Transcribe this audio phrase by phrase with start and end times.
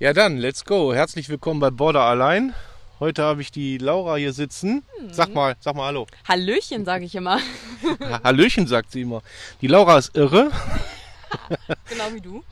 [0.00, 0.94] Ja dann, let's go.
[0.94, 2.54] Herzlich willkommen bei Border allein.
[3.00, 4.84] Heute habe ich die Laura hier sitzen.
[5.10, 6.06] Sag mal, sag mal Hallo.
[6.28, 7.40] Hallöchen, sage ich immer.
[8.22, 9.22] Hallöchen, sagt sie immer.
[9.60, 10.52] Die Laura ist irre.
[11.88, 12.44] genau wie du.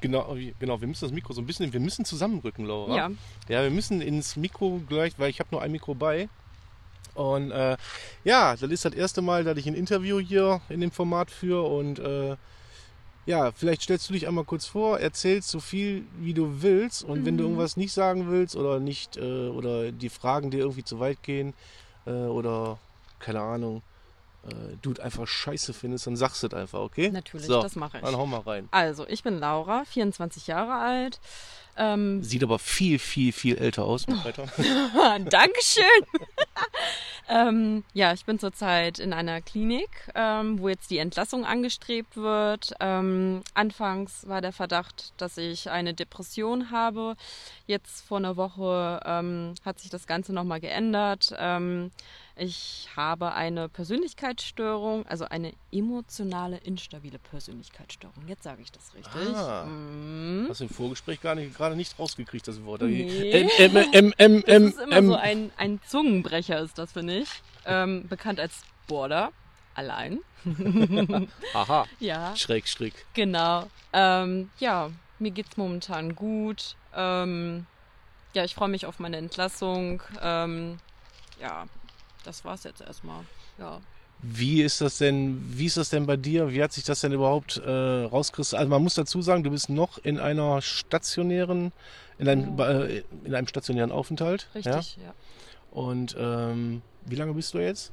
[0.00, 2.96] Genau, genau, wir müssen das Mikro so ein bisschen, wir müssen zusammenrücken, Laura.
[2.96, 3.10] Ja.
[3.48, 6.28] Ja, wir müssen ins Mikro gleich, weil ich habe nur ein Mikro bei.
[7.14, 7.76] Und äh,
[8.24, 11.62] ja, das ist das erste Mal, dass ich ein Interview hier in dem Format führe.
[11.62, 12.34] Und äh,
[13.26, 17.04] ja, vielleicht stellst du dich einmal kurz vor, erzählst so viel, wie du willst.
[17.04, 20.84] Und wenn du irgendwas nicht sagen willst oder nicht, äh, oder die Fragen dir irgendwie
[20.84, 21.54] zu weit gehen,
[22.06, 22.78] äh, oder
[23.18, 23.82] keine Ahnung,
[24.48, 27.10] äh, du es einfach scheiße findest, dann sagst du es einfach, okay?
[27.10, 28.04] Natürlich, so, das mache ich.
[28.04, 28.68] Dann hau mal rein.
[28.70, 31.20] Also, ich bin Laura, 24 Jahre alt.
[31.76, 34.06] Ähm, Sieht aber viel, viel, viel älter aus.
[35.30, 35.84] Dankeschön.
[37.28, 42.74] ähm, ja, ich bin zurzeit in einer Klinik, ähm, wo jetzt die Entlassung angestrebt wird.
[42.80, 47.16] Ähm, anfangs war der Verdacht, dass ich eine Depression habe.
[47.66, 51.34] Jetzt vor einer Woche ähm, hat sich das Ganze nochmal geändert.
[52.36, 58.26] Ähm, ich habe eine Persönlichkeitsstörung, also eine emotionale, instabile Persönlichkeitsstörung.
[58.26, 59.34] Jetzt sage ich das richtig.
[59.36, 59.64] Ah.
[59.66, 60.46] Mhm.
[60.48, 62.82] Hast du im Vorgespräch gar nicht, gerade nicht rausgekriegt, das Wort.
[62.82, 63.48] Nee.
[63.58, 67.28] M, M, M, Das ist immer so ein, ein Zungenbrecher, ist das, finde ich.
[67.66, 69.32] Ähm, bekannt als Border.
[69.76, 70.20] Allein.
[71.54, 71.86] Aha.
[71.98, 72.94] Ja, Schrägstrich.
[73.14, 73.66] genau.
[73.92, 76.76] Ähm, ja, mir geht's momentan gut.
[76.94, 77.66] Ähm,
[78.34, 80.00] ja, ich freue mich auf meine Entlassung.
[80.22, 80.78] Ähm,
[81.40, 81.64] ja,
[82.24, 83.20] das war's jetzt erstmal.
[83.58, 83.80] Ja.
[84.22, 86.50] Wie ist das denn, wie ist das denn bei dir?
[86.52, 88.60] Wie hat sich das denn überhaupt äh, rauskristallisiert?
[88.60, 91.72] Also man muss dazu sagen, du bist noch in einer stationären,
[92.18, 94.48] in einem, äh, in einem stationären Aufenthalt.
[94.54, 95.02] Richtig, ja.
[95.04, 95.14] Ja?
[95.70, 97.92] Und ähm, wie lange bist du jetzt?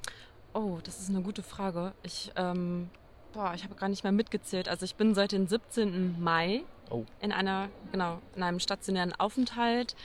[0.54, 1.94] Oh, das ist eine gute Frage.
[2.04, 2.90] Ich, ähm,
[3.34, 4.68] boah, ich habe gar nicht mehr mitgezählt.
[4.70, 6.22] Also ich bin seit dem 17.
[6.22, 7.06] Mai Oh.
[7.22, 9.96] in einer, genau, in einem stationären Aufenthalt.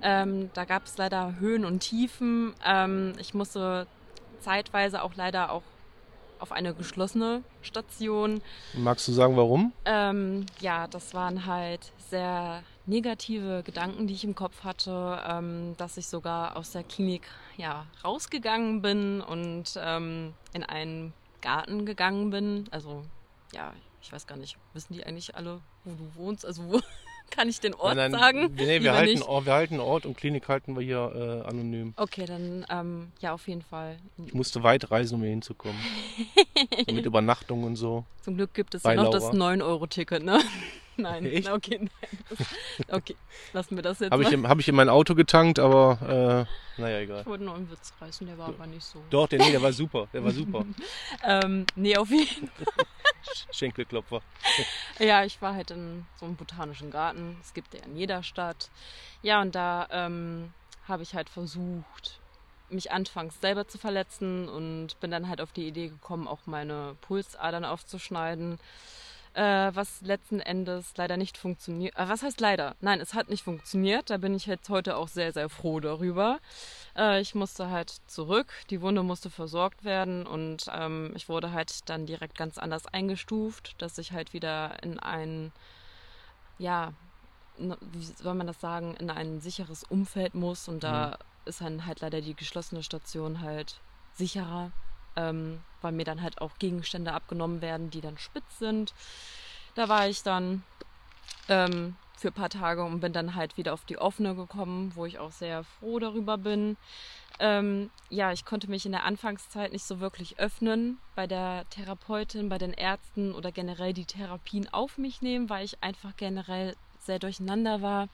[0.00, 2.54] Ähm, da gab es leider Höhen und Tiefen.
[2.64, 3.88] Ähm, ich musste
[4.40, 5.62] zeitweise auch leider auch
[6.38, 8.42] auf eine geschlossene Station.
[8.74, 9.72] Magst du sagen, warum?
[9.86, 15.96] Ähm, ja, das waren halt sehr negative Gedanken, die ich im Kopf hatte, ähm, dass
[15.96, 17.22] ich sogar aus der Klinik
[17.56, 22.64] ja rausgegangen bin und ähm, in einen Garten gegangen bin.
[22.70, 23.04] Also
[23.52, 26.46] ja, ich weiß gar nicht, wissen die eigentlich alle, wo du wohnst?
[26.46, 26.80] Also wo
[27.30, 28.54] kann ich den Ort Nein, nein, sagen?
[28.56, 31.92] Nee, wir halten, wir halten Ort und Klinik halten wir hier äh, anonym.
[31.96, 33.98] Okay, dann ähm, ja auf jeden Fall.
[34.24, 35.80] Ich musste weit reisen, um hier hinzukommen.
[36.86, 38.04] so mit Übernachtung und so.
[38.22, 39.54] Zum Glück gibt es ja noch das Laura.
[39.54, 40.40] 9-Euro-Ticket, ne?
[40.96, 41.48] Nein, Echt?
[41.50, 42.46] okay, nein.
[42.90, 43.16] Okay,
[43.52, 46.46] lassen wir das jetzt Habe ich, im- hab ich in mein Auto getankt, aber
[46.78, 47.20] äh, naja, egal.
[47.20, 49.02] Ich wollte nur einen Witz reißen, der war aber nicht so.
[49.10, 50.08] Doch, der, nee, der war super.
[50.12, 50.64] Der war super.
[51.24, 52.50] Ähm, nee, auf jeden
[53.52, 54.20] Schenkelklopfer.
[54.98, 57.36] Ja, ich war halt in so einem botanischen Garten.
[57.42, 58.70] Es gibt ja in jeder Stadt.
[59.22, 60.52] Ja, und da ähm,
[60.86, 62.20] habe ich halt versucht,
[62.68, 66.96] mich anfangs selber zu verletzen und bin dann halt auf die Idee gekommen, auch meine
[67.02, 68.58] Pulsadern aufzuschneiden.
[69.36, 71.94] Äh, was letzten Endes leider nicht funktioniert.
[71.98, 72.74] Äh, was heißt leider?
[72.80, 74.08] Nein, es hat nicht funktioniert.
[74.08, 76.38] Da bin ich jetzt heute auch sehr, sehr froh darüber.
[76.96, 78.50] Äh, ich musste halt zurück.
[78.70, 83.74] Die Wunde musste versorgt werden und ähm, ich wurde halt dann direkt ganz anders eingestuft,
[83.76, 85.52] dass ich halt wieder in ein,
[86.56, 86.94] ja,
[87.58, 92.00] wie soll man das sagen, in ein sicheres Umfeld muss und da ist dann halt
[92.00, 93.80] leider die geschlossene Station halt
[94.14, 94.72] sicherer,
[95.16, 98.94] ähm, weil mir dann halt auch Gegenstände abgenommen werden, die dann spitz sind.
[99.74, 100.62] Da war ich dann
[101.48, 105.04] ähm, für ein paar Tage und bin dann halt wieder auf die offene gekommen, wo
[105.04, 106.76] ich auch sehr froh darüber bin.
[107.38, 112.48] Ähm, ja, ich konnte mich in der Anfangszeit nicht so wirklich öffnen bei der Therapeutin,
[112.48, 117.18] bei den Ärzten oder generell die Therapien auf mich nehmen, weil ich einfach generell sehr
[117.18, 118.08] durcheinander war.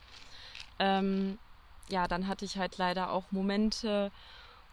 [0.80, 1.38] Ähm,
[1.88, 4.10] ja, dann hatte ich halt leider auch Momente,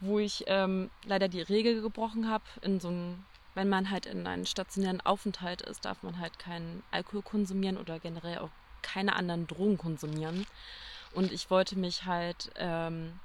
[0.01, 2.44] wo ich ähm, leider die Regel gebrochen habe.
[2.62, 3.24] In so einem,
[3.56, 8.00] wenn man halt in einem stationären Aufenthalt ist, darf man halt keinen Alkohol konsumieren oder
[8.00, 8.50] generell auch
[8.81, 10.46] keine anderen Drogen konsumieren.
[11.13, 13.19] Und ich wollte mich halt ähm,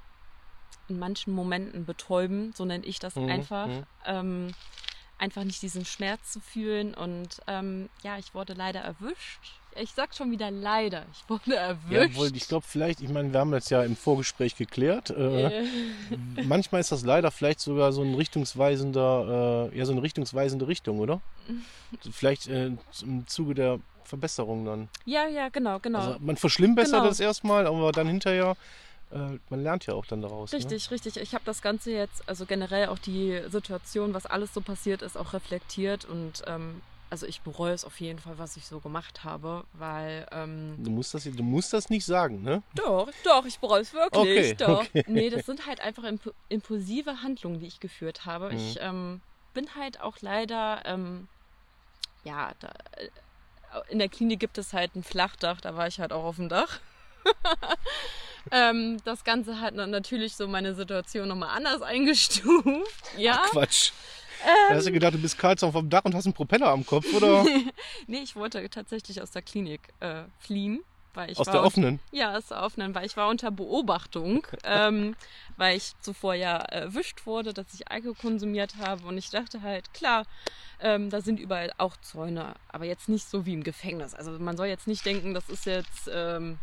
[0.87, 3.67] in manchen Momenten betäuben, so nenne ich das Mhm, einfach.
[3.67, 3.83] mhm.
[4.05, 4.51] Ähm,
[5.17, 6.93] einfach nicht diesen Schmerz zu fühlen.
[6.93, 11.05] Und ähm, ja, ich wurde leider erwischt ich sag schon wieder leider.
[11.11, 11.91] Ich wurde erwischt.
[12.15, 15.09] Jawohl, ich glaube vielleicht, ich meine, wir haben das ja im Vorgespräch geklärt.
[15.09, 15.65] Äh,
[16.43, 20.99] manchmal ist das leider vielleicht sogar so ein richtungsweisender, äh, ja, so eine richtungsweisende Richtung,
[20.99, 21.21] oder?
[22.11, 24.89] Vielleicht äh, im Zuge der Verbesserung dann.
[25.05, 25.99] ja, ja, genau, genau.
[25.99, 27.07] Also man verschlimmbessert Genau.
[27.07, 28.55] das erstmal, aber dann hinterher,
[29.11, 29.17] äh,
[29.49, 30.51] man lernt ja auch dann daraus.
[30.51, 30.59] Ne?
[30.59, 31.17] Richtig, richtig.
[31.17, 35.17] Ich habe das Ganze jetzt, also generell auch die Situation, was alles so passiert ist,
[35.17, 39.23] auch reflektiert und ähm, also ich bereue es auf jeden Fall, was ich so gemacht
[39.23, 42.63] habe, weil ähm, Du musst das, du musst das nicht sagen, ne?
[42.75, 44.81] doch, doch, ich bereue es wirklich, Okay, doch.
[44.81, 45.03] okay.
[45.07, 48.51] Nee, das sind halt einfach imp impulsive Handlungen, die ich geführt habe.
[48.51, 48.57] Mhm.
[48.57, 49.21] Ich ähm,
[49.53, 51.27] bin halt auch leider, ähm,
[52.23, 53.09] ja, da, äh,
[53.89, 56.49] in der Klinik gibt es halt ein Flachdach, da war ich halt auch auf dem
[56.49, 56.79] Dach.
[58.51, 63.03] ähm, das Ganze hat natürlich so meine Situation nochmal anders eingestuft.
[63.17, 63.91] Ja, Quatsch.
[64.45, 64.69] Ähm.
[64.69, 67.11] Da hast du gedacht, du bist Karlsson vom Dach und hast einen Propeller am Kopf,
[67.13, 67.43] oder?
[68.07, 70.81] nee, ich wollte tatsächlich aus der Klinik äh, fliehen.
[71.13, 72.01] Weil ich Aus war der offenen.
[72.11, 75.15] Ja, aus der offenen, weil ich war unter Beobachtung, ähm,
[75.55, 79.93] weil ich zuvor ja erwischt wurde, dass ich Alkohol konsumiert habe und ich dachte halt,
[79.93, 80.25] klar,
[80.81, 84.13] ähm, da sind überall auch Zäune, aber jetzt nicht so wie im Gefängnis.
[84.13, 86.59] Also man soll jetzt nicht denken, das ist jetzt, ähm,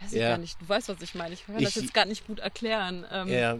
[0.00, 0.30] weiß ich Ja.
[0.30, 1.34] gar nicht, du weißt, was ich meine.
[1.34, 3.06] Ich kann Ich- das jetzt gar nicht gut erklären.
[3.12, 3.56] Ähm, Ja,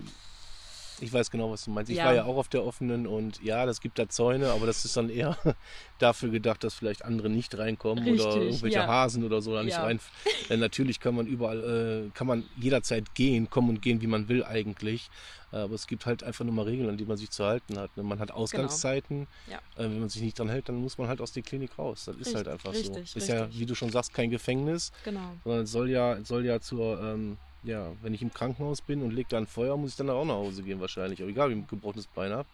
[1.00, 1.91] ich weiß genau, was du meinst.
[1.91, 2.05] Ich Ja.
[2.06, 4.97] war ja auch auf der offenen und ja, das gibt da Zäune, aber das ist
[4.97, 5.37] dann eher
[5.99, 8.87] dafür gedacht, dass vielleicht andere nicht reinkommen oder Richtig, irgendwelche ja.
[8.87, 9.85] Hasen oder so da nicht Ja.
[9.85, 10.00] rein.
[10.49, 14.29] Denn natürlich kann man überall, äh, kann man jederzeit gehen, kommen und gehen, wie man
[14.29, 15.08] will eigentlich.
[15.52, 17.79] Äh, Aber es gibt halt einfach nur mal Regeln, an die man sich zu halten
[17.79, 17.97] hat.
[17.97, 18.02] ne?
[18.02, 19.26] Man hat Ausgangszeiten.
[19.47, 19.58] Genau.
[19.76, 19.82] Ja.
[19.85, 22.05] Äh, Wenn man sich nicht dran hält, dann muss man halt aus der Klinik raus.
[22.05, 23.19] Das ist Richtig, halt einfach richtig, so.
[23.19, 25.37] Ist ja, wie du schon sagst, kein Gefängnis Genau.
[25.44, 29.12] sondern es soll ja, soll ja zur, ähm, ja, wenn ich im Krankenhaus bin und
[29.12, 31.20] leg da ein Feuer, muss ich dann auch nach Hause gehen wahrscheinlich.
[31.20, 32.48] Aber egal, wie ich ein gebrochenes Bein habe.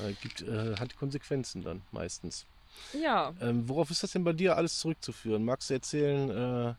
[0.00, 2.46] Äh, gibt, äh, hat Konsequenzen dann meistens.
[3.00, 5.44] Ja, Ähm, worauf ist das denn bei dir alles zurückzuführen?
[5.44, 6.74] Magst du erzählen, äh,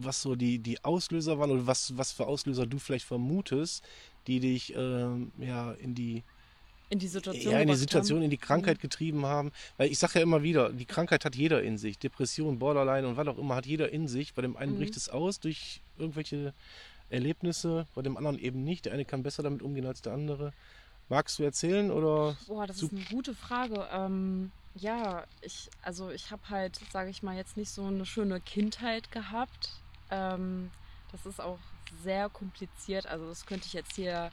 [0.00, 3.84] was so die, die Auslöser waren oder was, was für Auslöser du vielleicht vermutest,
[4.26, 6.22] die dich ähm, ja, in die
[6.90, 7.52] in die Situation.
[7.52, 8.24] ja, in die Situation, haben.
[8.24, 9.52] in die Krankheit getrieben haben.
[9.76, 11.98] Weil ich sage ja immer wieder, die Krankheit hat jeder in sich.
[11.98, 14.34] Depression, Borderline und was auch immer hat jeder in sich.
[14.34, 14.78] Bei dem einen Mhm.
[14.78, 16.54] bricht es aus durch irgendwelche
[17.10, 18.84] Erlebnisse, bei dem anderen eben nicht.
[18.86, 20.52] Der eine kann besser damit umgehen als der andere.
[21.08, 22.36] Magst du erzählen oder?
[22.46, 23.86] Boah, das ist eine gute Frage.
[23.92, 28.40] Ähm, ja, ich, also ich habe halt, sage ich mal, jetzt nicht so eine schöne
[28.40, 29.70] Kindheit gehabt.
[30.10, 30.70] Ähm,
[31.10, 31.58] das ist auch
[32.02, 33.06] sehr kompliziert.
[33.06, 34.30] Also das könnte ich jetzt hier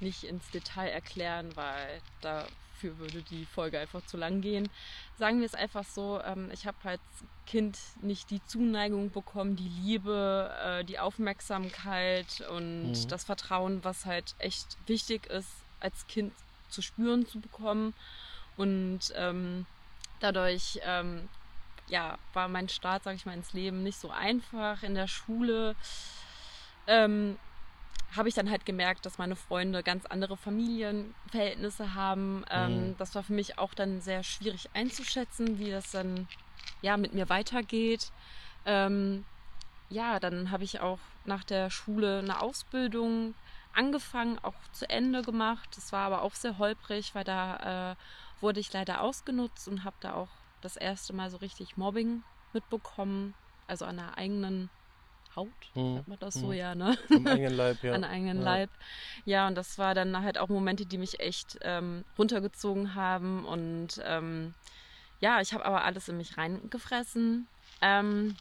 [0.00, 4.68] nicht ins Detail erklären, weil dafür würde die Folge einfach zu lang gehen.
[5.18, 7.00] Sagen wir es einfach so, ähm, ich habe als
[7.46, 13.08] Kind nicht die Zuneigung bekommen, die Liebe, äh, die Aufmerksamkeit und Mhm.
[13.08, 15.50] das Vertrauen, was halt echt wichtig ist,
[15.80, 16.32] als Kind
[16.68, 17.94] zu spüren zu bekommen.
[18.56, 19.66] Und ähm,
[20.20, 21.28] dadurch ähm,
[21.88, 24.82] ja, war mein Start, sage ich mal, ins Leben nicht so einfach.
[24.82, 25.74] In der Schule
[26.86, 27.38] ähm,
[28.18, 32.44] habe ich dann halt gemerkt, dass meine Freunde ganz andere Familienverhältnisse haben.
[32.50, 32.96] Ähm, Mhm.
[32.98, 36.28] Das war für mich auch dann sehr schwierig einzuschätzen, wie das dann
[36.82, 38.10] ja mit mir weitergeht.
[38.66, 39.24] Ähm,
[39.88, 43.34] ja, dann habe ich auch nach der Schule eine Ausbildung
[43.72, 45.68] angefangen, auch zu Ende gemacht.
[45.76, 47.96] Das war aber auch sehr holprig, weil da äh,
[48.42, 50.28] wurde ich leider ausgenutzt und habe da auch
[50.60, 52.22] das erste Mal so richtig Mobbing
[52.52, 53.34] mitbekommen.
[53.66, 54.70] Also an der eigenen
[55.36, 55.94] Haut, Mhm.
[55.96, 56.52] sagt man das so, Mhm.
[56.54, 56.96] ja, ne?
[57.10, 57.92] Am eigenen Leib, ja.
[57.94, 58.44] an eigenen Ja.
[58.44, 58.70] Leib.
[59.24, 63.44] Ja, und das war dann halt auch Momente, die mich echt ähm, runtergezogen haben.
[63.44, 64.54] Und ähm,
[65.20, 67.46] ja, ich habe aber alles in mich reingefressen.
[67.82, 68.36] Ähm,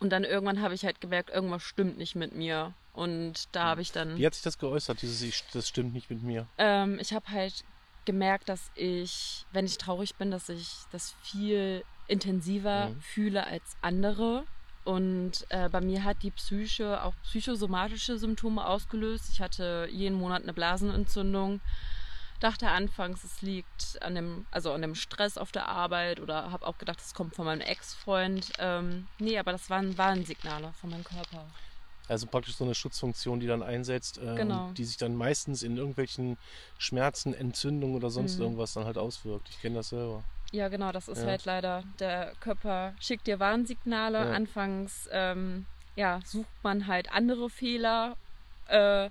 [0.00, 2.74] und dann irgendwann habe ich halt gemerkt, irgendwas stimmt nicht mit mir.
[2.92, 6.10] Und da habe ich dann, Wie hat sich das geäußert, dieses Ich- das stimmt nicht
[6.10, 6.46] mit mir?
[6.58, 7.64] ähm, ich habe halt
[8.04, 13.00] gemerkt, dass ich, wenn ich traurig bin, dass ich das viel intensiver Mhm.
[13.00, 14.44] fühle als andere.
[14.84, 19.26] Und äh, bei mir hat die Psyche auch psychosomatische Symptome ausgelöst.
[19.32, 21.60] Ich hatte jeden Monat eine Blasenentzündung.
[22.40, 26.66] Dachte anfangs, es liegt an dem, also an dem Stress auf der Arbeit oder habe
[26.66, 28.52] auch gedacht, es kommt von meinem Ex-Freund.
[28.58, 31.46] Ähm, nee, aber das waren Warnsignale von meinem Körper.
[32.08, 34.72] Also praktisch so eine Schutzfunktion, die dann einsetzt, äh, Genau.
[34.76, 36.36] die sich dann meistens in irgendwelchen
[36.78, 38.42] Schmerzen, Entzündungen oder sonst Mhm.
[38.42, 39.48] irgendwas dann halt auswirkt.
[39.50, 40.24] Ich kenne das selber.
[40.52, 41.28] Ja, genau, das ist Ja.
[41.28, 44.18] halt leider, der Körper schickt dir Warnsignale.
[44.18, 44.30] Ja.
[44.32, 45.66] Anfangs ähm,
[45.96, 48.16] ja, sucht man halt andere Fehler,
[48.68, 49.10] äh,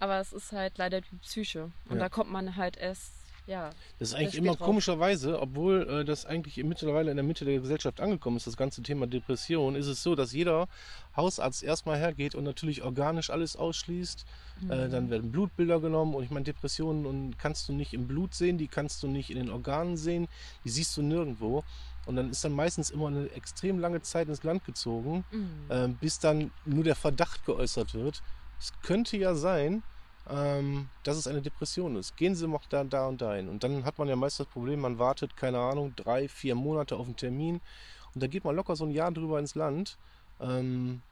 [0.00, 1.70] aber es ist halt leider die Psyche.
[1.88, 3.12] Und da kommt man halt erst,
[3.50, 7.44] ja, Das ist eigentlich spät immer komischerweise, obwohl äh, das eigentlich mittlerweile in der Mitte
[7.44, 10.68] der Gesellschaft angekommen ist, das ganze Thema Depression, ist es so, dass jeder
[11.16, 14.24] Hausarzt erstmal hergeht und natürlich organisch alles ausschließt.
[14.68, 14.90] Äh, Mhm.
[14.90, 18.56] dann werden Blutbilder genommen und ich meine, Depressionen und kannst du nicht im Blut sehen,
[18.58, 20.28] die kannst du nicht in den Organen sehen,
[20.64, 21.64] die siehst du nirgendwo.
[22.06, 25.66] und dann ist dann meistens immer eine extrem lange Zeit ins Land gezogen, Mhm.
[25.70, 28.22] ähm, bis dann nur der Verdacht geäußert wird.
[28.58, 29.82] Es könnte ja sein,
[30.30, 32.16] ähm, dass es eine Depression ist.
[32.16, 33.48] Gehen Sie mal da, da und dahin.
[33.48, 36.96] Und dann hat man ja meist das Problem, man wartet, keine Ahnung, drei, vier Monate
[36.96, 37.60] auf einen Termin
[38.14, 39.96] und da geht man locker so ein Jahr drüber ins Land,
[40.40, 41.02] ähm,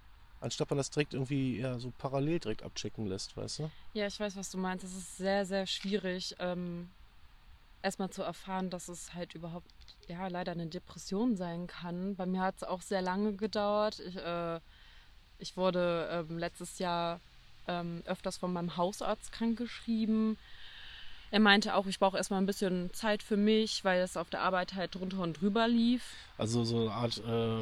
[0.41, 3.71] anstatt man das direkt irgendwie ja, so parallel direkt abchecken lässt, weißt du?
[3.95, 4.85] Ja, ich weiß, was du meinst.
[4.85, 6.89] Es ist sehr, sehr schwierig, ähm,
[7.83, 9.71] erstmal zu erfahren, dass es halt überhaupt,
[10.09, 12.17] ja, leider eine Depression sein kann.
[12.17, 14.01] Bei mir hat es auch sehr lange gedauert.
[14.01, 14.61] Ich, äh,
[15.39, 17.21] ich wurde ähm, letztes Jahr
[17.69, 20.37] ähm, öfters von meinem Hausarzt krankgeschrieben.
[21.31, 24.41] Er meinte auch, ich brauche erstmal ein bisschen Zeit für mich, weil es auf der
[24.41, 26.03] Arbeit halt drunter und drüber lief.
[26.39, 27.61] Also so eine Art, äh,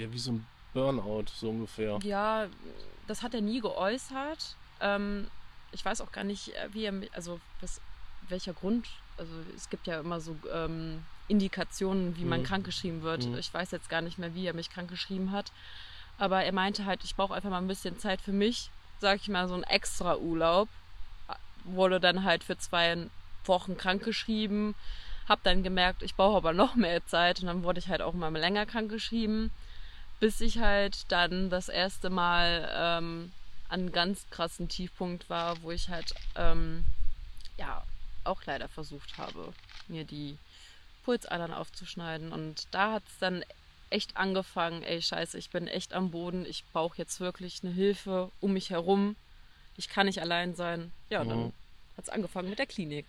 [0.00, 1.98] ja, wie so ein Burnout, so ungefähr.
[2.04, 2.46] Ja,
[3.08, 4.56] das hat er nie geäußert.
[4.80, 5.26] Ähm,
[5.72, 7.80] ich weiß auch gar nicht, wie er, also was,
[8.28, 8.86] welcher Grund.
[9.16, 12.44] Also es gibt ja immer so ähm, Indikationen, wie man Mhm.
[12.44, 13.26] krankgeschrieben wird.
[13.26, 13.38] Mhm.
[13.38, 15.50] Ich weiß jetzt gar nicht mehr, wie er mich krankgeschrieben hat.
[16.18, 18.70] Aber er meinte halt, ich brauche einfach mal ein bisschen Zeit für mich.
[19.00, 20.68] Sag ich mal, so ein extra Urlaub.
[21.64, 23.08] Wurde dann halt für zwei
[23.44, 24.74] Wochen krankgeschrieben.
[25.28, 27.40] Hab dann gemerkt, ich brauche aber noch mehr Zeit.
[27.40, 29.50] Und dann wurde ich halt auch mal länger krankgeschrieben
[30.24, 33.32] bis ich halt dann das erste Mal ähm,
[33.68, 36.84] an einem ganz krassen Tiefpunkt war, wo ich halt ähm,
[37.58, 37.84] ja
[38.24, 39.52] auch leider versucht habe,
[39.88, 40.38] mir die
[41.04, 42.32] Pulsadern aufzuschneiden.
[42.32, 43.44] Und da hat es dann
[43.94, 48.30] echt angefangen, ey scheiße, ich bin echt am Boden, ich brauche jetzt wirklich eine Hilfe
[48.40, 49.14] um mich herum.
[49.76, 50.90] Ich kann nicht allein sein.
[51.10, 51.52] Ja, und dann Mhm.
[51.96, 53.06] hat es angefangen mit der Klinik.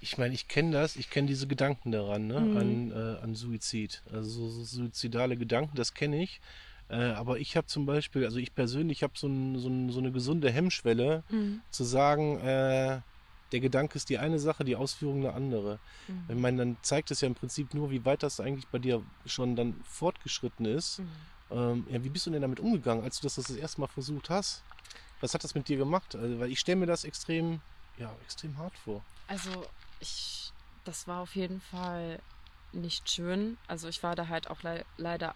[0.00, 2.40] Ich meine, ich kenne das, ich kenne diese Gedanken daran, ne?
[2.40, 2.56] Mhm.
[2.56, 4.02] an, äh, an Suizid.
[4.12, 6.40] Also so, suizidale Gedanken, das kenne ich.
[6.88, 10.00] Äh, aber ich habe zum Beispiel, also ich persönlich habe so, ein, so, ein, so
[10.00, 11.22] eine gesunde Hemmschwelle,
[11.70, 13.00] zu sagen, äh,
[13.52, 15.78] der Gedanke ist die eine Sache, die Ausführung eine andere.
[16.06, 16.24] Mhm.
[16.28, 19.02] Ich meine, dann zeigt es ja im Prinzip nur, wie weit das eigentlich bei dir
[19.26, 20.98] schon dann fortgeschritten ist.
[20.98, 21.08] Mhm.
[21.50, 24.28] Ähm, ja, wie bist du denn damit umgegangen, als du das das erste Mal versucht
[24.28, 24.62] hast?
[25.20, 26.14] Was hat das mit dir gemacht?
[26.14, 27.60] Also, weil ich stelle mir das extrem,
[27.96, 29.02] ja, extrem hart vor.
[29.26, 29.66] Also
[30.00, 30.52] ich,
[30.84, 32.20] das war auf jeden Fall
[32.72, 33.56] nicht schön.
[33.66, 35.34] Also ich war da halt auch le leider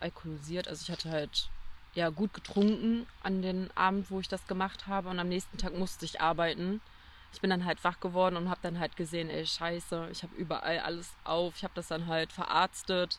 [0.00, 0.68] alkoholisiert.
[0.68, 1.50] Also ich hatte halt
[1.94, 5.76] ja gut getrunken an den Abend, wo ich das gemacht habe und am nächsten Tag
[5.76, 6.80] musste ich arbeiten.
[7.32, 10.34] Ich bin dann halt wach geworden und habe dann halt gesehen, ey Scheiße, ich habe
[10.34, 11.54] überall alles auf.
[11.56, 13.18] Ich habe das dann halt verarztet.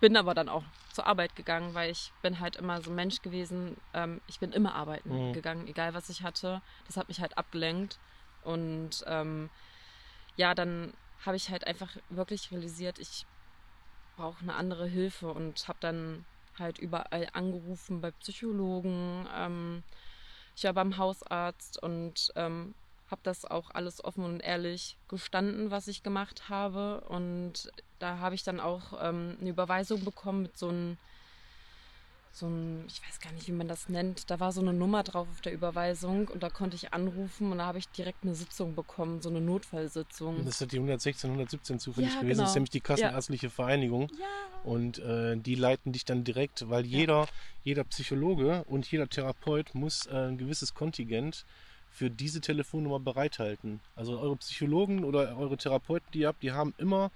[0.00, 3.22] Bin aber dann auch zur Arbeit gegangen, weil ich bin halt immer so ein Mensch
[3.22, 3.76] gewesen.
[3.94, 5.32] Ähm, ich bin immer arbeiten Mhm.
[5.32, 6.60] gegangen, egal was ich hatte.
[6.86, 7.98] Das hat mich halt abgelenkt.
[8.42, 9.48] Und ähm,
[10.36, 10.92] ja, dann
[11.24, 13.26] habe ich halt einfach wirklich realisiert, ich
[14.16, 16.24] brauche eine andere Hilfe und habe dann
[16.58, 19.28] halt überall angerufen bei Psychologen.
[19.34, 19.82] Ähm,
[20.56, 22.74] ich war beim Hausarzt und ähm,
[23.12, 27.02] habe das auch alles offen und ehrlich gestanden, was ich gemacht habe.
[27.08, 30.96] Und da habe ich dann auch ähm, eine Überweisung bekommen mit so einem
[32.34, 34.30] so ein, ich weiß gar nicht, wie man das nennt.
[34.30, 37.58] Da war so eine Nummer drauf auf der Überweisung und da konnte ich anrufen und
[37.58, 40.42] da habe ich direkt eine Sitzung bekommen, so eine Notfallsitzung.
[40.46, 42.30] Das ist die 116, 117 zufällig Ja, gewesen.
[42.30, 42.42] genau.
[42.44, 44.08] Das ist nämlich die Kassenärztliche Vereinigung.
[44.18, 44.26] Ja.
[44.64, 46.98] Und äh, die leiten dich dann direkt, weil Ja.
[47.00, 47.28] jeder,
[47.64, 51.44] jeder Psychologe und jeder Therapeut muss äh, ein gewisses Kontingent
[51.92, 53.80] für diese Telefonnummer bereithalten.
[53.94, 57.10] Also eure Psychologen oder eure Therapeuten, die ihr habt, die haben immer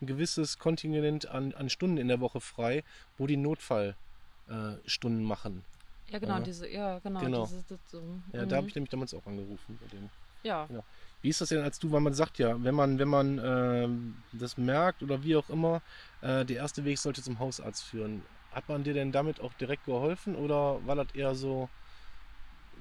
[0.00, 2.82] ein gewisses Kontingent an, an Stunden in der Woche frei,
[3.18, 5.64] wo die Notfallstunden äh, machen.
[6.08, 6.40] Ja, genau, Ja.
[6.40, 7.44] diese, ja, genau, Genau.
[7.44, 8.22] diese Sitzung.
[8.32, 8.48] Ja, Mhm.
[8.48, 10.10] da habe ich nämlich damals auch angerufen bei denen.
[10.44, 10.66] ja.
[10.70, 10.82] Ja.
[11.20, 14.24] Wie ist das denn als du, weil man sagt ja, wenn man, wenn man ähm,
[14.32, 15.82] das merkt oder wie auch immer,
[16.20, 18.26] äh, der erste Weg sollte zum Hausarzt führen.
[18.50, 21.70] Hat man dir denn damit auch direkt geholfen oder war das eher so,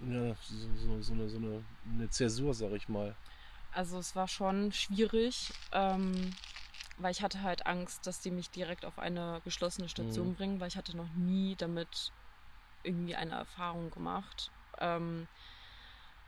[0.06, 3.16] ja, so, so, so, eine, so eine, eine Zäsur, sag ich mal?
[3.72, 6.36] Also es war schon schwierig, ähm,
[6.98, 10.36] weil ich hatte halt Angst, dass die mich direkt auf eine geschlossene Station Mhm.
[10.36, 12.12] bringen, weil ich hatte noch nie damit
[12.84, 14.52] irgendwie eine Erfahrung gemacht.
[14.80, 15.28] Ähm,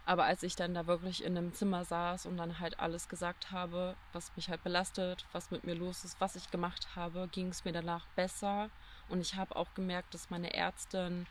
[0.06, 3.52] aber als ich dann da wirklich in einem Zimmer saß und dann halt alles gesagt
[3.52, 7.50] habe, was mich halt belastet, was mit mir los ist, was ich gemacht habe, ging
[7.50, 8.70] es mir danach besser.
[9.08, 11.26] Und ich habe auch gemerkt, dass meine Ärztin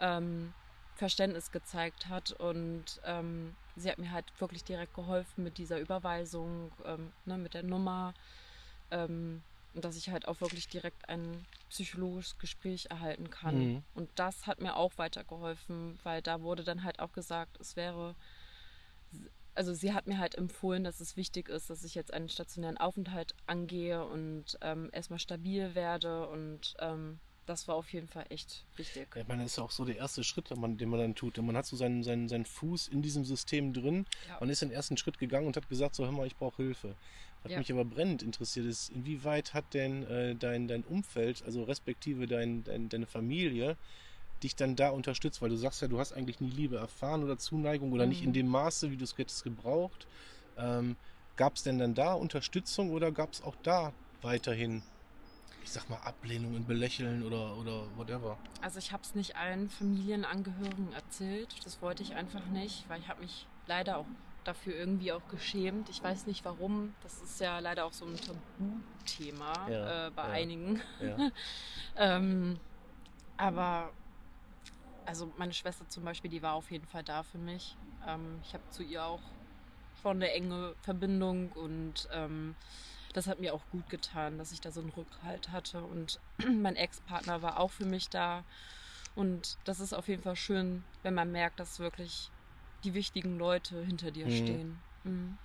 [0.00, 0.54] ähm,
[0.96, 6.72] Verständnis gezeigt hat und ähm, sie hat mir halt wirklich direkt geholfen mit dieser Überweisung,
[6.84, 8.14] ähm, ne, mit der Nummer
[8.90, 9.42] ähm,
[9.74, 13.58] und dass ich halt auch wirklich direkt ein psychologisches Gespräch erhalten kann.
[13.58, 13.82] Mhm.
[13.94, 18.14] Und das hat mir auch weitergeholfen, weil da wurde dann halt auch gesagt, es wäre,
[19.54, 22.78] also sie hat mir halt empfohlen, dass es wichtig ist, dass ich jetzt einen stationären
[22.78, 28.64] Aufenthalt angehe und ähm, erstmal stabil werde und ähm, das war auf jeden Fall echt
[28.76, 29.08] wichtig.
[29.14, 31.00] Ja, ich meine, das ist ja auch so der erste Schritt, den man, den man
[31.00, 31.38] dann tut.
[31.38, 34.04] Man hat so seinen, seinen, seinen Fuß in diesem System drin.
[34.28, 34.38] Ja.
[34.40, 36.96] Man ist den ersten Schritt gegangen und hat gesagt, so hör mal, ich brauche Hilfe.
[37.42, 37.58] Was ja.
[37.58, 42.64] mich aber brennend interessiert ist, inwieweit hat denn äh, dein, dein Umfeld, also respektive dein,
[42.64, 43.76] dein, deine Familie,
[44.42, 45.40] dich dann da unterstützt?
[45.40, 48.10] Weil du sagst ja, du hast eigentlich nie Liebe erfahren oder Zuneigung oder mhm.
[48.10, 48.34] nicht in mhm.
[48.34, 50.08] dem Maße, wie du es hättest gebraucht.
[50.58, 50.96] Ähm,
[51.36, 54.82] gab es denn dann da Unterstützung oder gab es auch da weiterhin
[55.66, 58.38] ich sag mal, Ablehnung und Belächeln oder, oder whatever?
[58.62, 61.56] Also ich habe es nicht allen Familienangehörigen erzählt.
[61.64, 64.06] Das wollte ich einfach nicht, weil ich habe mich leider auch
[64.44, 65.88] dafür irgendwie auch geschämt.
[65.88, 66.94] Ich weiß nicht warum.
[67.02, 70.80] Das ist ja leider auch so ein Tabuthema ja, äh, bei ja, einigen.
[71.00, 71.32] Ja.
[71.96, 72.60] ähm,
[73.36, 73.90] aber
[75.04, 77.76] also meine Schwester zum Beispiel, die war auf jeden Fall da für mich.
[78.06, 79.20] Ähm, ich habe zu ihr auch
[80.00, 82.54] schon eine enge Verbindung und ähm,
[83.16, 85.82] das hat mir auch gut getan, dass ich da so einen Rückhalt hatte.
[85.82, 88.44] Und mein Ex-Partner war auch für mich da.
[89.14, 92.30] Und das ist auf jeden Fall schön, wenn man merkt, dass wirklich
[92.84, 94.30] die wichtigen Leute hinter dir mhm.
[94.30, 94.78] stehen.
[95.04, 95.38] Mhm.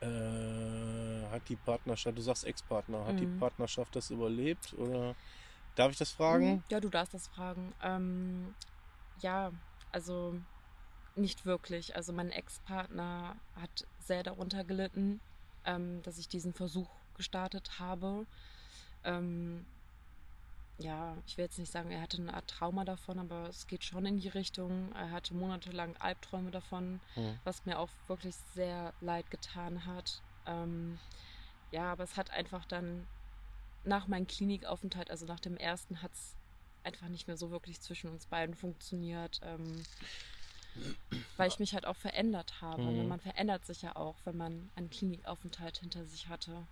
[0.00, 3.18] Äh, hat die Partnerschaft, du sagst Ex-Partner, hat mhm.
[3.18, 5.14] die Partnerschaft das überlebt oder
[5.74, 6.52] darf ich das fragen?
[6.52, 6.62] Mhm.
[6.70, 7.74] Ja, du darfst das fragen.
[7.82, 8.54] Ähm,
[9.20, 9.52] ja,
[9.92, 10.40] also
[11.16, 11.96] nicht wirklich.
[11.96, 15.20] Also mein Ex-Partner hat sehr darunter gelitten
[15.64, 18.26] ähm, dass ich diesen Versuch gestartet habe.
[19.04, 19.64] Ähm,
[20.78, 23.84] ja, ich will jetzt nicht sagen, er hatte eine Art Trauma davon, aber es geht
[23.84, 24.90] schon in die Richtung.
[24.92, 27.38] Er hatte monatelang Albträume davon, mhm.
[27.44, 30.20] was mir auch wirklich sehr leid getan hat.
[30.46, 30.98] Ähm,
[31.70, 33.06] ja, aber es hat einfach dann
[33.84, 36.34] nach meinem Klinikaufenthalt, also nach dem ersten, hat es
[36.82, 39.40] einfach nicht mehr so wirklich zwischen uns beiden funktioniert.
[39.44, 39.82] Ähm,
[41.36, 42.82] weil ich mich halt auch verändert habe.
[42.82, 43.08] Mhm.
[43.08, 46.66] Man verändert sich ja auch, wenn man einen Klinikaufenthalt hinter sich hatte.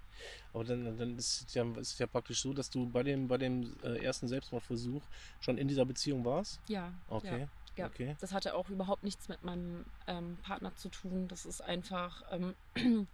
[0.52, 3.28] Aber dann, dann ist, es ja, ist es ja praktisch so, dass du bei dem,
[3.28, 5.02] bei dem äh, ersten Selbstmordversuch
[5.40, 6.60] schon in dieser Beziehung warst?
[6.68, 6.92] Ja.
[7.08, 7.40] Okay.
[7.40, 7.48] Ja.
[7.76, 8.16] Ja, okay.
[8.20, 11.26] das hatte auch überhaupt nichts mit meinem ähm, Partner zu tun.
[11.28, 12.54] Das ist einfach, ähm,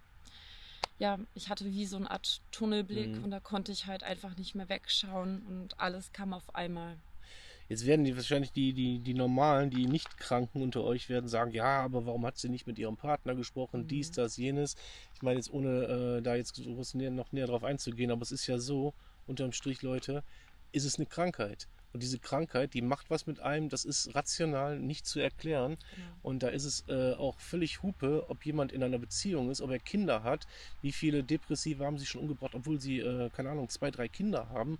[0.99, 3.23] ja, ich hatte wie so eine Art Tunnelblick mhm.
[3.23, 6.97] und da konnte ich halt einfach nicht mehr wegschauen und alles kam auf einmal.
[7.69, 11.51] Jetzt werden die wahrscheinlich die, die, die normalen, die nicht Kranken unter euch werden sagen,
[11.51, 13.87] ja, aber warum hat sie nicht mit ihrem Partner gesprochen, mhm.
[13.87, 14.75] dies, das, jenes.
[15.13, 18.57] Ich meine jetzt ohne äh, da jetzt noch näher drauf einzugehen, aber es ist ja
[18.57, 18.93] so,
[19.27, 20.23] unterm Strich, Leute,
[20.71, 21.67] ist es eine Krankheit.
[21.93, 25.71] Und diese Krankheit, die macht was mit einem, das ist rational nicht zu erklären.
[25.71, 26.03] Ja.
[26.21, 29.71] Und da ist es äh, auch völlig Hupe, ob jemand in einer Beziehung ist, ob
[29.71, 30.45] er Kinder hat.
[30.81, 34.49] Wie viele Depressive haben sie schon umgebracht, obwohl sie, äh, keine Ahnung, zwei, drei Kinder
[34.49, 34.77] haben.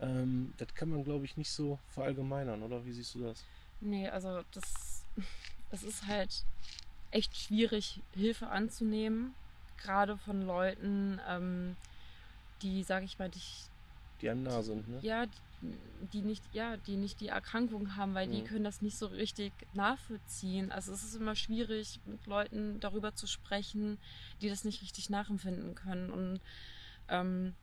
[0.00, 2.84] Ähm, das kann man, glaube ich, nicht so verallgemeinern, oder?
[2.84, 3.44] Wie siehst du das?
[3.80, 5.04] Nee, also das,
[5.70, 6.44] das ist halt
[7.10, 9.34] echt schwierig, Hilfe anzunehmen.
[9.78, 11.76] Gerade von Leuten, ähm,
[12.62, 13.66] die, sage ich mal, dich.
[14.20, 14.98] Die einem nah sind, ne?
[15.02, 15.76] Ja, die,
[16.12, 18.32] die nicht, ja, die nicht die Erkrankung haben, weil mhm.
[18.32, 20.72] die können das nicht so richtig nachvollziehen.
[20.72, 23.98] Also es ist immer schwierig, mit Leuten darüber zu sprechen,
[24.40, 26.10] die das nicht richtig nachempfinden können.
[26.10, 26.40] Und
[27.08, 27.54] ähm,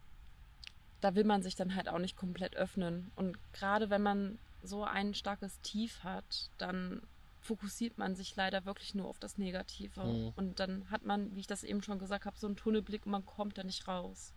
[1.06, 3.12] da will man sich dann halt auch nicht komplett öffnen.
[3.16, 7.04] Und gerade wenn man so ein starkes Tief hat, dann
[7.42, 10.04] fokussiert man sich leider wirklich nur auf das Negative.
[10.04, 10.34] Mhm.
[10.36, 13.12] Und dann hat man, wie ich das eben schon gesagt habe, so einen Tunnelblick und
[13.12, 14.34] man kommt da nicht raus.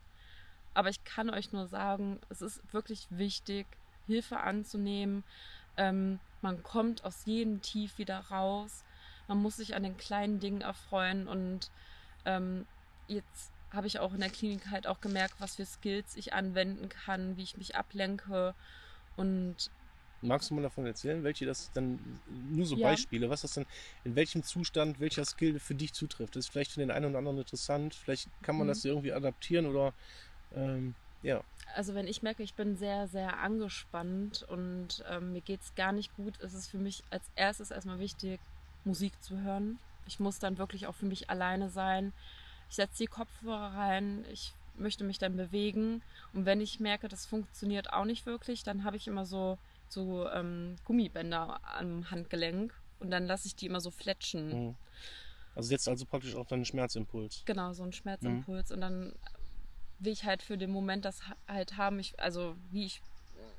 [0.74, 3.66] Aber ich kann euch nur sagen, es ist wirklich wichtig,
[4.06, 5.24] Hilfe anzunehmen.
[5.78, 8.84] Ähm, man kommt aus jedem Tief wieder raus.
[9.26, 11.70] Man muss sich an den kleinen Dingen erfreuen und
[12.26, 12.66] ähm,
[13.06, 16.88] jetzt habe ich auch in der Klinik halt auch gemerkt, was für Skills ich anwenden
[16.88, 18.54] kann, wie ich mich ablenke
[19.16, 19.70] und
[20.20, 22.00] Magst du mal davon erzählen, welche das dann,
[22.50, 22.88] nur so ja.
[22.88, 23.66] Beispiele, was das dann,
[24.02, 26.34] in welchem Zustand welcher Skill für dich zutrifft?
[26.34, 28.70] Das ist vielleicht für den einen oder anderen interessant, vielleicht kann man mhm.
[28.70, 29.92] das irgendwie adaptieren oder
[30.56, 31.42] ähm, ja.
[31.74, 35.92] Also wenn ich merke, ich bin sehr, sehr angespannt und ähm, mir geht es gar
[35.92, 38.40] nicht gut, ist es für mich als erstes erstmal wichtig,
[38.84, 39.78] Musik zu hören.
[40.06, 42.12] Ich muss dann wirklich auch für mich alleine sein.
[42.68, 46.02] Ich setze die Kopfhörer rein, ich möchte mich dann bewegen.
[46.32, 50.28] Und wenn ich merke, das funktioniert auch nicht wirklich, dann habe ich immer so, so
[50.30, 54.66] ähm, Gummibänder am Handgelenk und dann lasse ich die immer so fletschen.
[54.66, 54.74] Mhm.
[55.54, 57.42] Also setzt also praktisch auch dann einen Schmerzimpuls.
[57.44, 58.70] Genau, so einen Schmerzimpuls.
[58.70, 58.74] Mhm.
[58.74, 59.12] Und dann
[59.98, 61.98] will ich halt für den Moment das halt haben.
[61.98, 63.02] Ich, also wie ich,